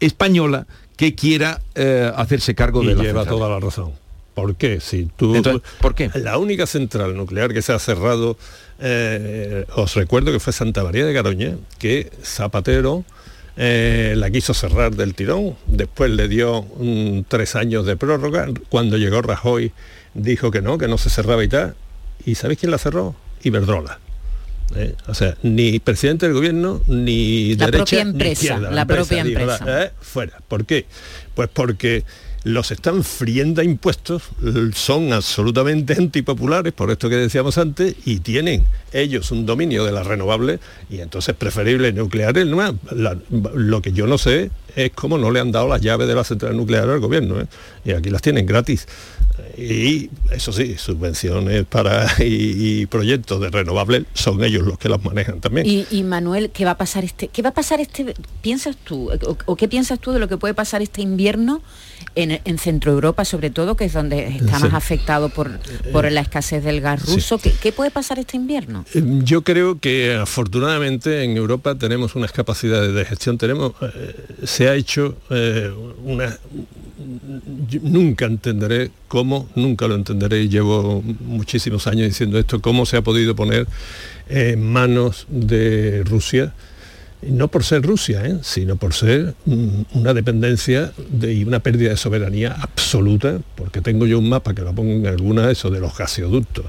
[0.00, 3.92] española que quiera eh, hacerse cargo y de la lleva toda la razón.
[4.34, 4.80] ¿Por qué?
[4.80, 6.10] Si tú, Entonces, ¿por qué?
[6.14, 8.38] La única central nuclear que se ha cerrado,
[8.80, 13.04] eh, os recuerdo que fue Santa María de Garoña, que Zapatero
[13.58, 16.64] eh, la quiso cerrar del tirón, después le dio
[17.28, 19.72] tres años de prórroga, cuando llegó Rajoy
[20.14, 21.74] dijo que no, que no se cerraba y tal,
[22.24, 23.14] ¿y sabéis quién la cerró?
[23.42, 23.98] Iberdrola.
[24.74, 28.70] Eh, o sea, ni presidente del gobierno, ni La derecha, propia ni empresa, izquierda.
[28.70, 29.84] la propia dijo, empresa.
[29.84, 30.38] "Eh, fuera.
[30.48, 30.86] ¿Por qué?
[31.34, 32.04] Pues porque
[32.44, 34.22] los están friendo a impuestos,
[34.74, 40.06] son absolutamente antipopulares, por esto que decíamos antes, y tienen ellos un dominio de las
[40.06, 42.46] renovables, y entonces es preferible nucleares.
[42.46, 42.78] ¿no?
[42.90, 46.14] La- lo que yo no sé es cómo no le han dado las llaves de
[46.14, 47.46] la central nuclear al gobierno, ¿eh?
[47.84, 48.86] y aquí las tienen gratis.
[49.56, 55.40] Y eso sí, subvenciones para y, proyectos de renovables son ellos los que las manejan
[55.40, 55.66] también.
[55.66, 57.28] Y, Manuel, ¿qué va a pasar este?
[57.28, 58.14] ¿Qué va a pasar este?
[58.40, 59.10] ¿Piensas tú
[59.46, 61.62] o qué piensas tú de lo que puede pasar este invierno
[62.14, 64.64] en, en Centro Europa, sobre todo, que es donde está Sí.
[64.64, 65.50] más afectado por,
[65.92, 67.14] por la escasez del gas Sí.
[67.14, 67.38] ruso?
[67.38, 68.84] ¿Qué, qué puede pasar este invierno?
[68.94, 74.68] Eh, Yo creo que afortunadamente en Europa tenemos unas capacidades de gestión, tenemos, eh, se
[74.68, 75.70] ha hecho eh,
[76.04, 76.36] una...
[77.82, 83.02] nunca entenderé cómo, nunca lo entenderé y llevo muchísimos años diciendo esto, cómo se ha
[83.02, 83.66] podido poner
[84.28, 86.52] en manos de Rusia
[87.22, 88.38] no por ser Rusia, ¿eh?
[88.42, 94.06] sino por ser mm, una dependencia de- y una pérdida de soberanía absoluta, porque tengo
[94.06, 96.66] yo un mapa que lo pongo en alguna de esos de los gaseoductos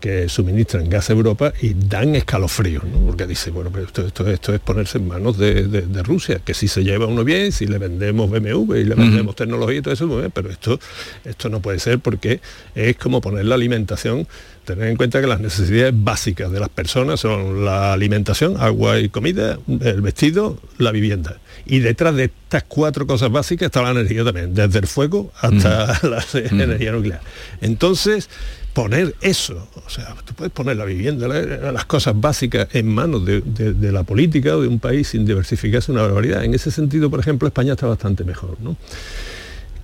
[0.00, 2.98] que suministran gas a Europa y dan escalofríos, ¿no?
[3.06, 6.40] porque dice, bueno, pero esto, esto, esto es ponerse en manos de, de- de Rusia,
[6.44, 9.80] que si se lleva uno bien, si le vendemos BMW y le vendemos tecnología y
[9.80, 10.78] todo eso, bien, pero esto,
[11.24, 12.40] esto no puede ser porque
[12.74, 14.26] es como poner la alimentación,
[14.64, 19.08] tener en cuenta que las necesidades básicas de las personas son la alimentación, agua y
[19.08, 21.38] comida, el vestido, la vivienda.
[21.66, 25.98] Y detrás de estas cuatro cosas básicas está la energía también, desde el fuego hasta
[26.08, 27.20] la energía nuclear.
[27.60, 28.28] Entonces,
[28.72, 33.24] poner eso, o sea, tú puedes poner la vivienda, la- las cosas básicas en manos
[33.24, 36.44] de, de- de la política o de un país sin diversificarse una barbaridad.
[36.44, 38.76] En ese sentido, por ejemplo, España está bastante mejor, ¿no?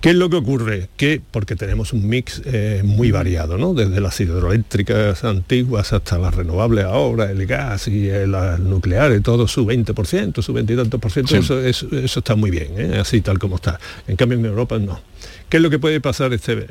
[0.01, 0.89] ¿Qué es lo que ocurre?
[0.97, 3.75] Que porque tenemos un mix eh, muy variado, ¿no?
[3.75, 9.47] Desde las hidroeléctricas antiguas hasta las renovables ahora, el gas y eh, las nucleares, todo
[9.47, 11.37] su 20%, su 20 y tantos por ciento, Sí.
[11.37, 12.97] eso, eso, eso está muy bien, ¿eh?
[12.99, 13.79] así tal como está.
[14.07, 14.99] En cambio en Europa no.
[15.49, 16.67] ¿Qué es lo que puede pasar este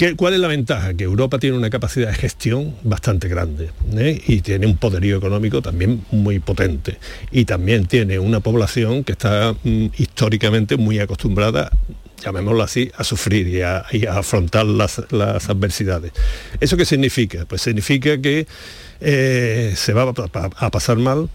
[0.00, 0.94] ¿Qué- ¿Cuál es la ventaja?
[0.94, 4.18] Que Europa tiene una capacidad de gestión bastante grande ¿eh?
[4.26, 6.96] y tiene un poderío económico también muy potente
[7.30, 11.70] y también tiene una población que está mm, históricamente muy acostumbrada
[12.24, 16.12] llamémoslo así, a sufrir y a, afrontar las, las adversidades.
[16.60, 17.44] ¿Eso qué significa?
[17.46, 18.46] Pues significa que
[19.02, 20.10] eh, se va
[20.56, 21.28] a pasar mal,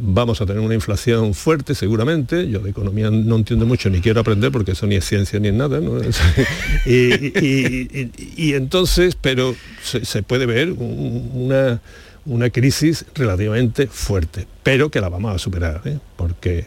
[0.00, 4.20] vamos a tener una inflación fuerte seguramente, yo de economía no entiendo mucho ni quiero
[4.20, 5.80] aprender porque eso ni es ciencia ni es nada,
[6.86, 11.80] y, entonces, pero se, puede ver un- una,
[12.28, 15.98] una crisis relativamente fuerte, pero que la vamos a superar, ¿eh?
[16.16, 16.66] porque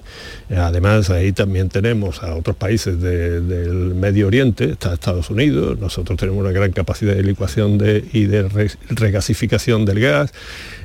[0.49, 5.79] eh, además ahí también tenemos a otros países de- del Medio Oriente, está Estados Unidos,
[5.79, 10.33] nosotros tenemos una gran capacidad de licuación de- y de re- regasificación del gas,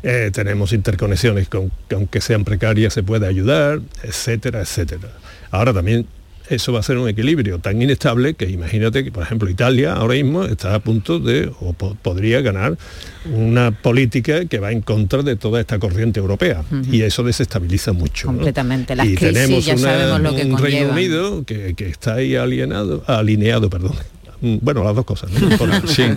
[0.03, 5.09] eh, tenemos interconexiones con, que aunque sean precarias se puede ayudar, etcétera, etcétera.
[5.51, 6.07] Ahora también
[6.49, 10.15] eso va a ser un equilibrio tan inestable que imagínate que, por ejemplo, Italia ahora
[10.15, 12.77] mismo está a punto de, o po- podría ganar
[13.33, 16.65] una política que va en contra de toda esta corriente europea.
[16.91, 18.29] Y eso desestabiliza mucho.
[18.29, 18.35] ¿no?
[18.35, 18.95] Completamente.
[18.95, 20.91] Las y crisis tenemos ya una- sabemos lo que un Reino.
[20.93, 23.93] Unido que, que está ahí alienado, alineado, perdón.
[24.41, 25.31] Mm, Bueno, las dos cosas.
[25.31, 25.49] ¿no?
[25.59, 26.03] Por- Sí.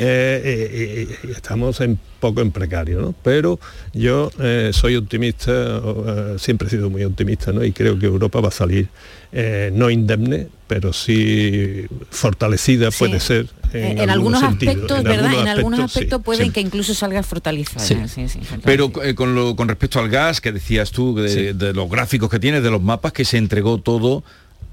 [0.00, 3.14] Eh, eh, eh, estamos en poco en precario, ¿no?
[3.22, 3.58] Pero
[3.92, 7.64] yo eh, soy optimista, eh, siempre he sido muy optimista, ¿no?
[7.64, 8.88] Y creo que Europa va a salir
[9.32, 12.98] eh, no indemne, pero sí fortalecida Sí.
[13.00, 13.46] puede ser.
[13.72, 15.40] En, En, algunos aspectos, En ¿verdad?
[15.42, 16.52] en algunos aspectos pueden sí.
[16.52, 17.80] que incluso salga fortalecida.
[17.80, 17.96] Sí.
[18.06, 21.72] Sí, sí, Pero eh, con, lo- con respecto al gas, que decías tú, de, de
[21.74, 24.22] los gráficos que tienes, de los mapas, que se entregó todo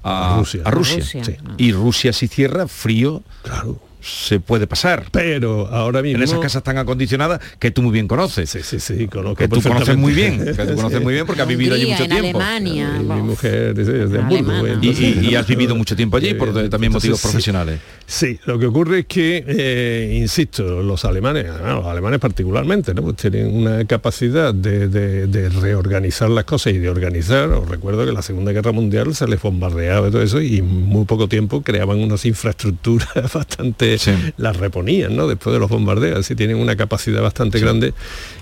[0.06, 0.62] a, A Rusia.
[0.64, 1.02] a Rusia.
[1.04, 1.20] Sí.
[1.58, 3.78] Y Rusia si cierra, frío, Claro.
[4.06, 5.06] Se puede pasar.
[5.10, 6.16] Pero ahora mismo...
[6.18, 8.48] En esas casas tan acondicionadas que tú muy bien conoces.
[8.50, 11.42] Sí, sí, sí, conozco que tú conoces muy bien, que tú conoces muy bien porque
[11.42, 12.40] has vivido allí mucho en tiempo.
[12.40, 12.90] Alemania.
[12.98, 14.78] Mi, mujer es de Hamburgo, Alemana.
[14.82, 17.26] Y, entonces- y- y has vivido mucho tiempo allí por Eh, también motivos sí.
[17.26, 17.80] profesionales.
[18.06, 23.02] Sí, lo que ocurre es que, eh, insisto, los alemanes, ah, los alemanes particularmente, ¿no?
[23.02, 27.48] Pues tienen una capacidad de, de- de reorganizar las cosas y de organizar.
[27.50, 30.58] Os recuerdo que en la Segunda Guerra Mundial se les bombardeaba y todo eso y
[30.58, 34.12] en muy poco tiempo creaban unas infraestructuras bastante, Sí.
[34.36, 35.26] las reponían, ¿no?
[35.28, 37.94] Después de los bombardeos, así tienen una capacidad bastante grande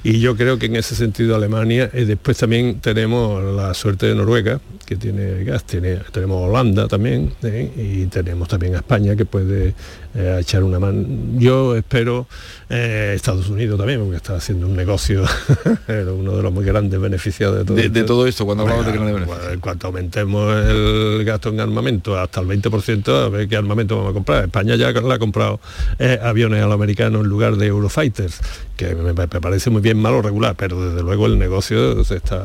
[0.02, 4.14] y yo creo que en ese sentido Alemania, eh, después también tenemos la suerte de
[4.14, 7.70] Noruega, que tiene gas, tiene, tenemos Holanda también ¿eh?
[7.76, 9.74] y tenemos también a España que puede
[10.14, 11.04] eh, echar una mano.
[11.38, 12.26] Yo espero
[12.70, 15.24] eh, Estados Unidos también, porque está haciendo un negocio,
[15.88, 18.86] era uno de los muy grandes beneficiados de todo, De, de todo esto, cuando hablamos
[18.86, 19.38] de grandes beneficios.
[19.38, 23.96] bueno, en cuanto aumentemos el gasto en armamento hasta el 20%, a ver qué armamento
[23.96, 24.44] vamos a comprar.
[24.44, 25.60] España ya la ha comprado comprado
[25.98, 28.40] eh, aviones a los americanos en lugar de Eurofighters,
[28.76, 32.44] que me, me parece muy bien malo regular, pero desde luego el negocio se está,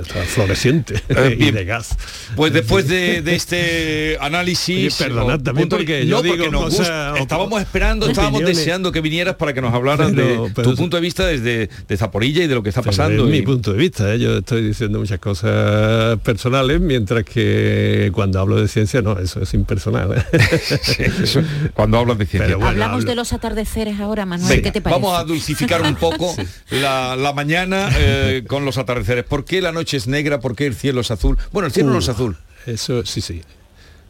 [0.00, 1.54] está floreciente Eh, y bien.
[1.54, 1.96] de gas.
[2.36, 6.64] Pues después de, de este análisis, Oye, perdonad también porque yo no, digo porque nos
[6.76, 7.18] gusta.
[7.18, 8.58] estábamos esperando, estábamos opiniones.
[8.58, 11.68] deseando que vinieras para que nos hablaran Pero- de pero tu punto de vista desde
[11.88, 13.24] de Zaporilla y de lo que está pasando.
[13.24, 14.18] es mi punto de vista, ¿eh?
[14.18, 19.54] yo estoy diciendo muchas cosas personales, mientras que cuando hablo de ciencia, no, eso es
[19.54, 20.12] impersonal.
[20.16, 21.70] ¿eh?
[21.74, 22.46] cuando hablas de ciencia.
[22.46, 25.00] Pero bueno, Hablamos hablo- de los atardeceres ahora, Manuel, Venga, ¿qué te parece?
[25.02, 26.34] Vamos a dulcificar un poco
[26.70, 29.24] la, la mañana eh, con los atardeceres.
[29.24, 30.40] ¿Por qué la noche es negra?
[30.40, 31.38] ¿Por qué el cielo es azul?
[31.52, 32.36] Bueno, el cielo no es azul.
[32.66, 33.42] Eso sí, sí.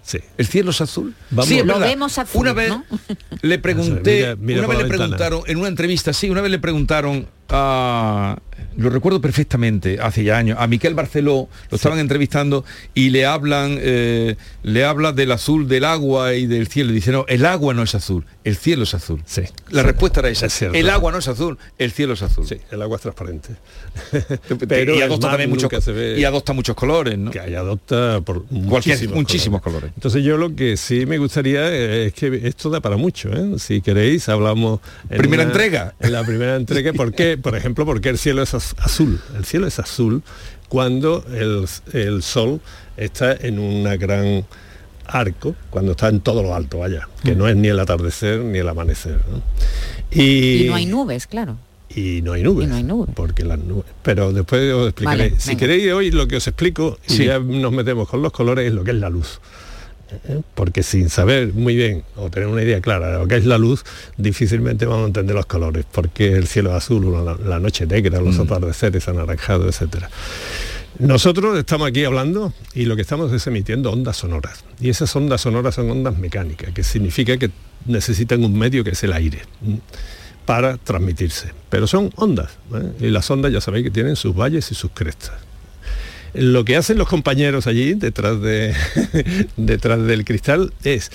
[0.04, 0.18] Sí.
[0.36, 1.14] ¿El cielo es azul?
[1.30, 2.84] Vamos- Sí, Lo vemos azul, Una vez ¿no?
[3.40, 4.98] le pregunté, Mira- mira una vez le ventana.
[5.16, 8.36] preguntaron, en una entrevista, sí, una vez le preguntaron a,
[8.76, 12.64] lo recuerdo perfectamente, hace ya años, a Miquel Barceló, lo estaban entrevistando
[12.94, 16.90] y le hablan, eh, le habla del azul del agua y del cielo.
[16.92, 19.22] Y dice, no, el agua no es azul, el cielo es azul.
[19.26, 19.42] Sí.
[19.70, 20.46] La respuesta era esa.
[20.46, 22.46] Es el agua no es azul, el cielo es azul.
[22.46, 23.50] Sí, el agua es transparente.
[24.12, 25.70] y el adopta también muchos
[26.16, 27.30] y adopta muchos colores, ¿no?
[27.30, 29.90] que adopta por muchísimos, muchísimos colores.
[29.94, 33.58] Entonces yo lo que sí me gustaría eh, es que esto da para mucho, ¿eh?
[33.58, 35.94] Si queréis, hablamos en Primera una- entrega.
[36.00, 37.36] En la primera entrega, ¿por qué?
[37.38, 39.20] Por ejemplo, porque el cielo es az- azul.
[39.36, 40.22] El cielo es azul
[40.68, 42.60] cuando el, el sol
[42.96, 44.44] está en una gran
[45.06, 48.58] arco, cuando está en todo lo alto, vaya, que no es ni el atardecer ni
[48.58, 49.20] el amanecer.
[49.30, 49.42] ¿no?
[50.10, 51.56] Y no hay nubes, claro.
[51.94, 52.66] y no hay nubes.
[52.66, 53.14] Y no hay nubes.
[53.14, 53.84] Porque las nubes.
[54.02, 55.30] Pero después os explicaré.
[55.30, 57.24] Vale, si queréis hoy lo que os explico, y Sí.
[57.26, 59.40] ya nos metemos con los colores, es lo que es la luz.
[60.28, 60.40] ¿Eh?
[60.54, 63.58] Porque sin saber muy bien o tener una idea clara de lo que es la
[63.58, 63.84] luz,
[64.16, 68.20] difícilmente vamos a entender los colores, porque el cielo es azul, la, la noche negra,
[68.20, 68.42] los Mm.
[68.42, 70.10] atardeceres anaranjados, etcétera.
[70.98, 74.64] Nosotros estamos aquí hablando y lo que estamos es emitiendo ondas sonoras.
[74.80, 77.50] Y esas ondas sonoras son ondas mecánicas, que significa que
[77.86, 79.78] necesitan un medio que es el aire ¿m?
[80.44, 81.52] para transmitirse.
[81.70, 82.50] Pero son ondas.
[82.74, 83.06] ¿eh?
[83.06, 85.32] Y las ondas ya sabéis que tienen sus valles y sus crestas.
[86.34, 88.74] Lo que hacen los compañeros allí, detrás, de,
[89.56, 91.10] detrás del cristal, es,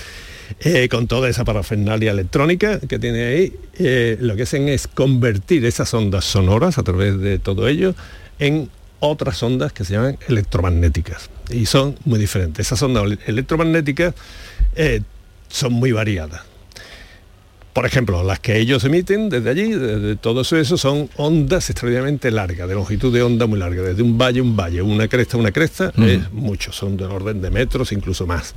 [0.62, 5.66] eh, con toda esa parafernalia electrónica que tiene ahí, eh, lo que hacen es convertir
[5.66, 7.96] esas ondas sonoras a través de todo ello
[8.40, 11.30] en otras ondas que se llaman electromagnéticas.
[11.50, 12.68] Y son muy diferentes.
[12.68, 14.14] Esas ondas electromagnéticas
[14.76, 15.02] eh,
[15.50, 16.42] son muy variadas.
[17.78, 22.68] Por ejemplo, las que ellos emiten desde allí, desde todo eso, son ondas extraordinariamente largas,
[22.68, 25.40] de longitud de onda muy larga, desde un valle a un valle, una cresta a
[25.40, 28.56] una cresta, es mucho, son del orden de metros, incluso más.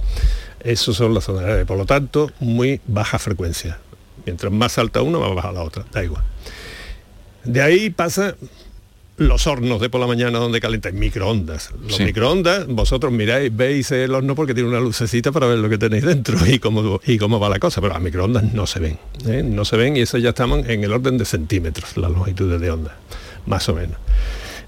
[0.60, 3.78] Esos son las ondas, largas, por lo tanto, muy baja frecuencia.
[4.24, 6.24] Mientras más alta una, más baja la otra, da igual.
[7.44, 8.36] De ahí pasa
[9.20, 11.70] los hornos de por la mañana donde calentáis microondas.
[11.86, 12.04] Los Sí.
[12.04, 16.04] microondas, vosotros miráis, veis el horno porque tiene una lucecita para ver lo que tenéis
[16.06, 18.98] dentro y cómo, y cómo va la cosa, pero las microondas no se ven.
[19.26, 19.42] ¿eh?
[19.44, 22.70] No se ven y eso ya estamos en el orden de centímetros, las longitudes de
[22.70, 22.96] onda,
[23.44, 23.98] más o menos.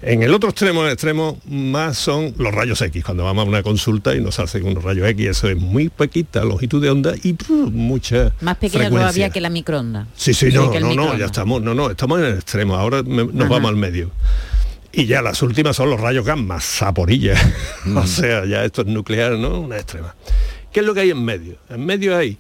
[0.05, 3.63] En el otro extremo, el extremo más son los rayos X, cuando vamos a una
[3.63, 7.37] consulta y nos hacen unos rayos X, eso es muy poquita longitud de onda y
[7.71, 10.09] mucha Más pequeña todavía que la microonda.
[10.17, 13.25] Sí, sí, no, no, no, ya estamos, no, no, estamos en el extremo, ahora me-
[13.27, 13.49] nos Ajá.
[13.49, 14.11] vamos al medio.
[14.93, 17.35] Y ya las últimas son los rayos gamma, saporilla.
[17.97, 19.61] o sea, ya esto es nuclear, ¿no?
[19.61, 20.17] Una extrema.
[20.73, 21.59] ¿Qué es lo que hay en medio?
[21.71, 22.39] En medio hay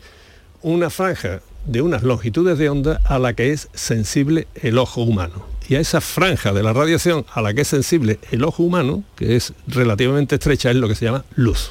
[0.62, 5.51] una franja de unas longitudes de onda a la que es sensible el ojo humano.
[5.68, 9.04] Y a esa franja de la radiación a la que es sensible el ojo humano,
[9.16, 11.70] que es relativamente estrecha, es lo que se llama luz.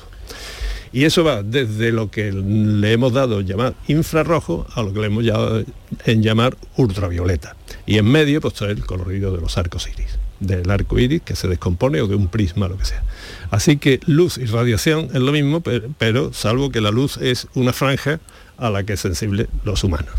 [0.94, 5.06] Y eso va desde lo que le hemos dado llamar infrarrojo a lo que le
[5.08, 5.64] hemos dado
[6.06, 7.56] en llamar ultravioleta.
[7.86, 11.36] Y en medio, pues está el colorido de los arcos iris, del arco iris que
[11.38, 13.04] se descompone o de un prisma, lo que sea.
[13.52, 17.48] Así que luz y radiación es lo mismo, pe- pero, salvo que la luz es
[17.54, 18.20] una franja
[18.58, 20.14] a la que es sensible los humanos.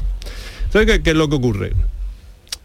[0.65, 1.73] Entonces, ¿qué, qué es lo que ocurre?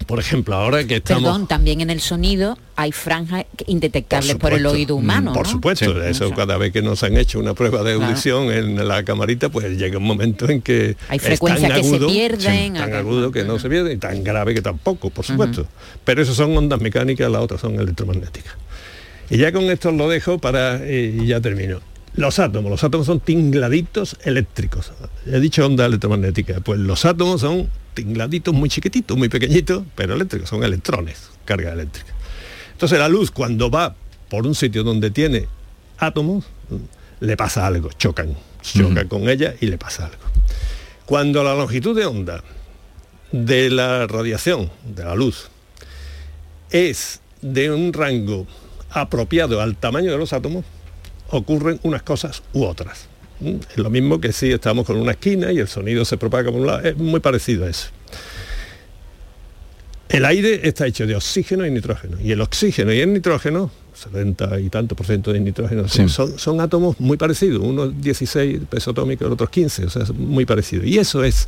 [0.08, 1.24] Por ejemplo, ahora que estamos...
[1.24, 5.32] Perdón, también en el sonido hay franjas indetectables por, el oído humano.
[5.32, 5.52] Mm, Por ¿no?
[5.52, 8.06] supuesto, eso cada vez que nos han hecho una prueba de Claro.
[8.12, 12.08] audición en la camarita, pues llega un momento en que Hay frecuencias que se agudo,
[12.08, 15.68] pierden, tan agudo que no se pierde y tan grave que tampoco, por supuesto.
[16.06, 18.54] Pero eso son ondas mecánicas, las otras son electromagnéticas.
[19.30, 21.82] Y ya con esto lo dejo para eh, y ya termino.
[22.16, 24.94] Los átomos, los átomos son tingladitos eléctricos.
[25.26, 30.48] He dicho onda electromagnética, pues los átomos son tingladitos muy chiquititos, muy pequeñitos, pero eléctricos,
[30.50, 32.14] son electrones, carga eléctrica.
[32.74, 33.96] Entonces la luz cuando va
[34.30, 35.48] por un sitio donde tiene
[35.98, 36.46] átomos,
[37.20, 40.22] le pasa algo, chocan, choca con ella y le pasa algo.
[41.08, 42.44] Cuando la longitud de onda
[43.32, 45.50] de la radiación, de la luz,
[46.70, 48.46] es de un rango
[48.92, 50.64] apropiado al tamaño de los átomos,
[51.32, 53.08] ocurren unas cosas u otras.
[53.42, 56.60] Es lo mismo que si estamos con una esquina y el sonido se propaga por
[56.60, 57.90] un lado, es muy parecido a eso.
[60.10, 62.18] El aire está hecho de oxígeno y nitrógeno.
[62.22, 66.40] Y el oxígeno y el nitrógeno, 70 y tanto por ciento de nitrógeno, son, son,
[66.40, 67.62] son átomos muy parecidos.
[67.62, 70.86] Uno es 16 peso atómico, el otro es 15, o sea, es muy parecido.
[70.86, 71.48] Y eso es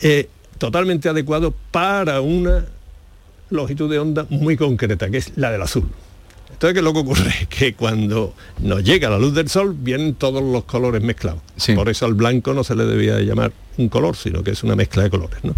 [0.00, 2.64] eh, totalmente adecuado para una
[3.50, 5.88] longitud de onda muy concreta, que es la del azul.
[6.58, 7.32] Entonces, ¿qué es lo que ocurre?
[7.48, 11.40] Que cuando nos llega la luz del sol, vienen todos los colores mezclados.
[11.76, 14.74] Por eso al blanco no se le debía llamar un color, sino que es una
[14.74, 15.38] mezcla de colores.
[15.44, 15.54] ¿no?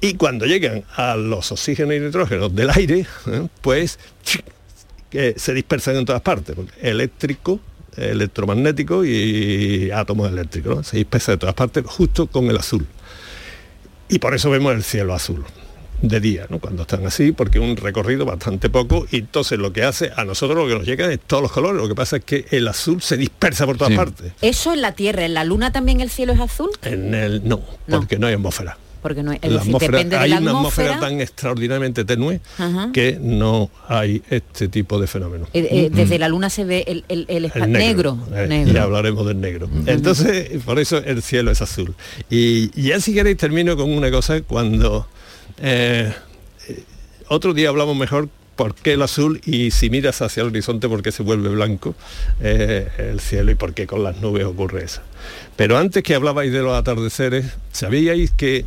[0.00, 3.46] Y cuando llegan a los oxígenos y nitrógenos del aire, ¿eh?
[3.60, 4.00] pues
[5.10, 7.60] que se dispersan en todas partes, eléctrico,
[7.96, 10.82] electromagnético y átomos eléctricos, ¿no?
[10.82, 12.84] se dispersan en todas partes justo con el azul.
[14.08, 15.44] Y por eso vemos el cielo azul
[16.02, 16.58] de día, ¿no?
[16.58, 20.58] cuando están así, porque un recorrido bastante poco y entonces lo que hace a nosotros
[20.58, 23.02] lo que nos llega es todos los colores, lo que pasa es que el azul
[23.02, 24.32] se dispersa por todas partes.
[24.42, 27.60] Eso en la Tierra, en la Luna también el cielo es azul, En el no,
[27.88, 28.78] porque no hay atmósfera.
[29.06, 31.10] Porque no es, es La decir, atmósfera- depende de hay la una atmósfera atmósfera.
[31.12, 32.90] tan extraordinariamente tenue Ajá.
[32.92, 35.48] que no hay este tipo de fenómenos.
[35.52, 38.72] Eh, eh, desde la Luna se ve el, el- El negro, eh, negro.
[38.72, 39.68] Ya hablaremos del negro.
[39.86, 41.94] Entonces, por eso el cielo es azul.
[42.28, 45.06] Y ya si queréis termino con una cosa cuando
[47.28, 51.02] otro día hablamos mejor por qué el azul y si miras hacia el horizonte por
[51.02, 51.94] qué se vuelve blanco
[52.40, 55.02] eh, el cielo y por qué con las nubes ocurre eso.
[55.56, 58.64] Pero antes que hablabais de los atardeceres, ¿sabíais que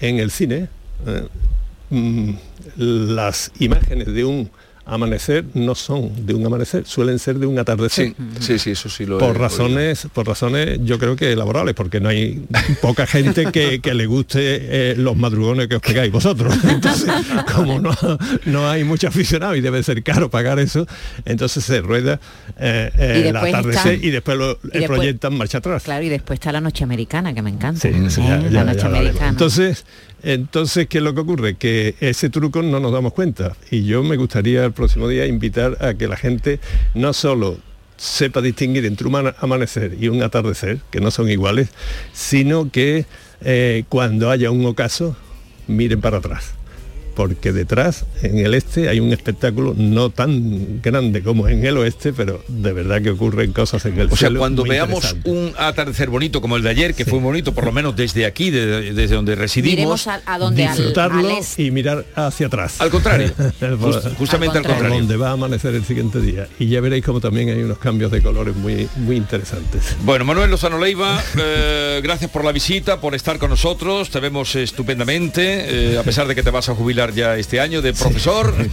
[0.00, 0.68] en el cine
[1.06, 1.26] eh,
[1.90, 2.34] mm,
[2.76, 4.50] las imágenes de un
[4.84, 8.14] amanecer no son de un amanecer, suelen ser de un atardecer.
[8.40, 9.38] Sí, sí, eso sí lo he por oído.
[9.40, 12.44] razones, por razones yo creo que laborales, porque no hay
[12.80, 16.52] poca gente que, que le guste eh, los madrugones que os pegáis vosotros.
[16.68, 17.10] Entonces,
[17.54, 17.92] como no,
[18.46, 20.86] no hay mucho aficionado y debe ser caro pagar eso,
[21.24, 22.18] entonces se rueda
[22.58, 25.58] eh, eh, Y el después atardecer está- y después lo y eh, después- proyectan marcha
[25.58, 25.82] atrás.
[25.84, 27.80] Claro, y después está la noche americana, que me encanta.
[27.80, 28.08] Sí, ¿eh?
[28.18, 29.28] ya- la ya- noche americana.
[29.28, 29.84] Entonces,
[30.22, 31.54] entonces, ¿qué es lo que ocurre?
[31.56, 33.56] Que ese truco no nos damos cuenta.
[33.70, 36.60] Y yo me gustaría el próximo día invitar a que la gente
[36.94, 37.58] no solo
[37.96, 41.68] sepa distinguir entre un ama- amanecer y un atardecer, que no son iguales,
[42.12, 43.06] sino que
[43.42, 45.16] eh, cuando haya un ocaso,
[45.68, 46.54] miren para atrás.
[47.14, 52.12] Porque detrás, en el este, hay un espectáculo no tan grande como en el oeste,
[52.12, 56.40] pero de verdad que ocurren cosas en el O sea, cuando veamos un atardecer bonito
[56.40, 59.14] como el de ayer, que fue muy bonito, por lo menos desde aquí, de- desde
[59.14, 61.62] donde residimos, a, a donde al, disfrutarlo al este.
[61.64, 62.80] y mirar hacia atrás.
[62.80, 63.32] Al contrario,
[63.80, 64.96] Just- justamente al contrario.
[64.98, 66.48] donde va a amanecer el siguiente día.
[66.58, 69.96] Y ya veréis como también hay unos cambios de colores muy, muy interesantes.
[70.04, 74.54] Bueno, Manuel Lozano Leiva, eh, gracias por la visita, por estar con nosotros, te vemos
[74.56, 78.54] estupendamente, eh, a pesar de que te vas a jubilar ya este año de profesor,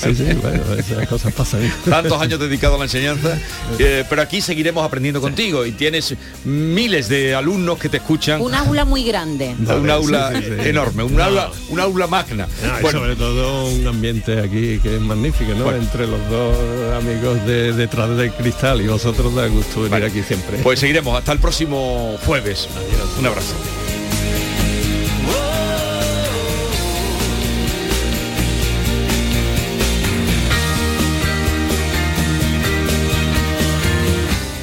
[0.00, 1.60] Sí, sí, bueno, esas cosas pasan.
[1.88, 3.38] tantos años dedicado a la enseñanza,
[3.78, 8.40] eh, pero aquí seguiremos aprendiendo contigo y tienes miles de alumnos que te escuchan.
[8.40, 9.56] Un aula muy grande.
[9.58, 10.68] un aula Sí, sí, sí.
[10.68, 12.46] enorme, un aula, un aula magna.
[12.62, 15.64] No, y Bueno, sobre todo un ambiente aquí que es magnífico, ¿no?
[15.64, 15.78] Bueno.
[15.82, 16.56] Entre los dos
[16.96, 20.58] amigos de detrás del cristal y vosotros da gusto venir aquí siempre.
[20.58, 22.68] pues seguiremos hasta el próximo jueves.
[23.18, 23.54] Un abrazo.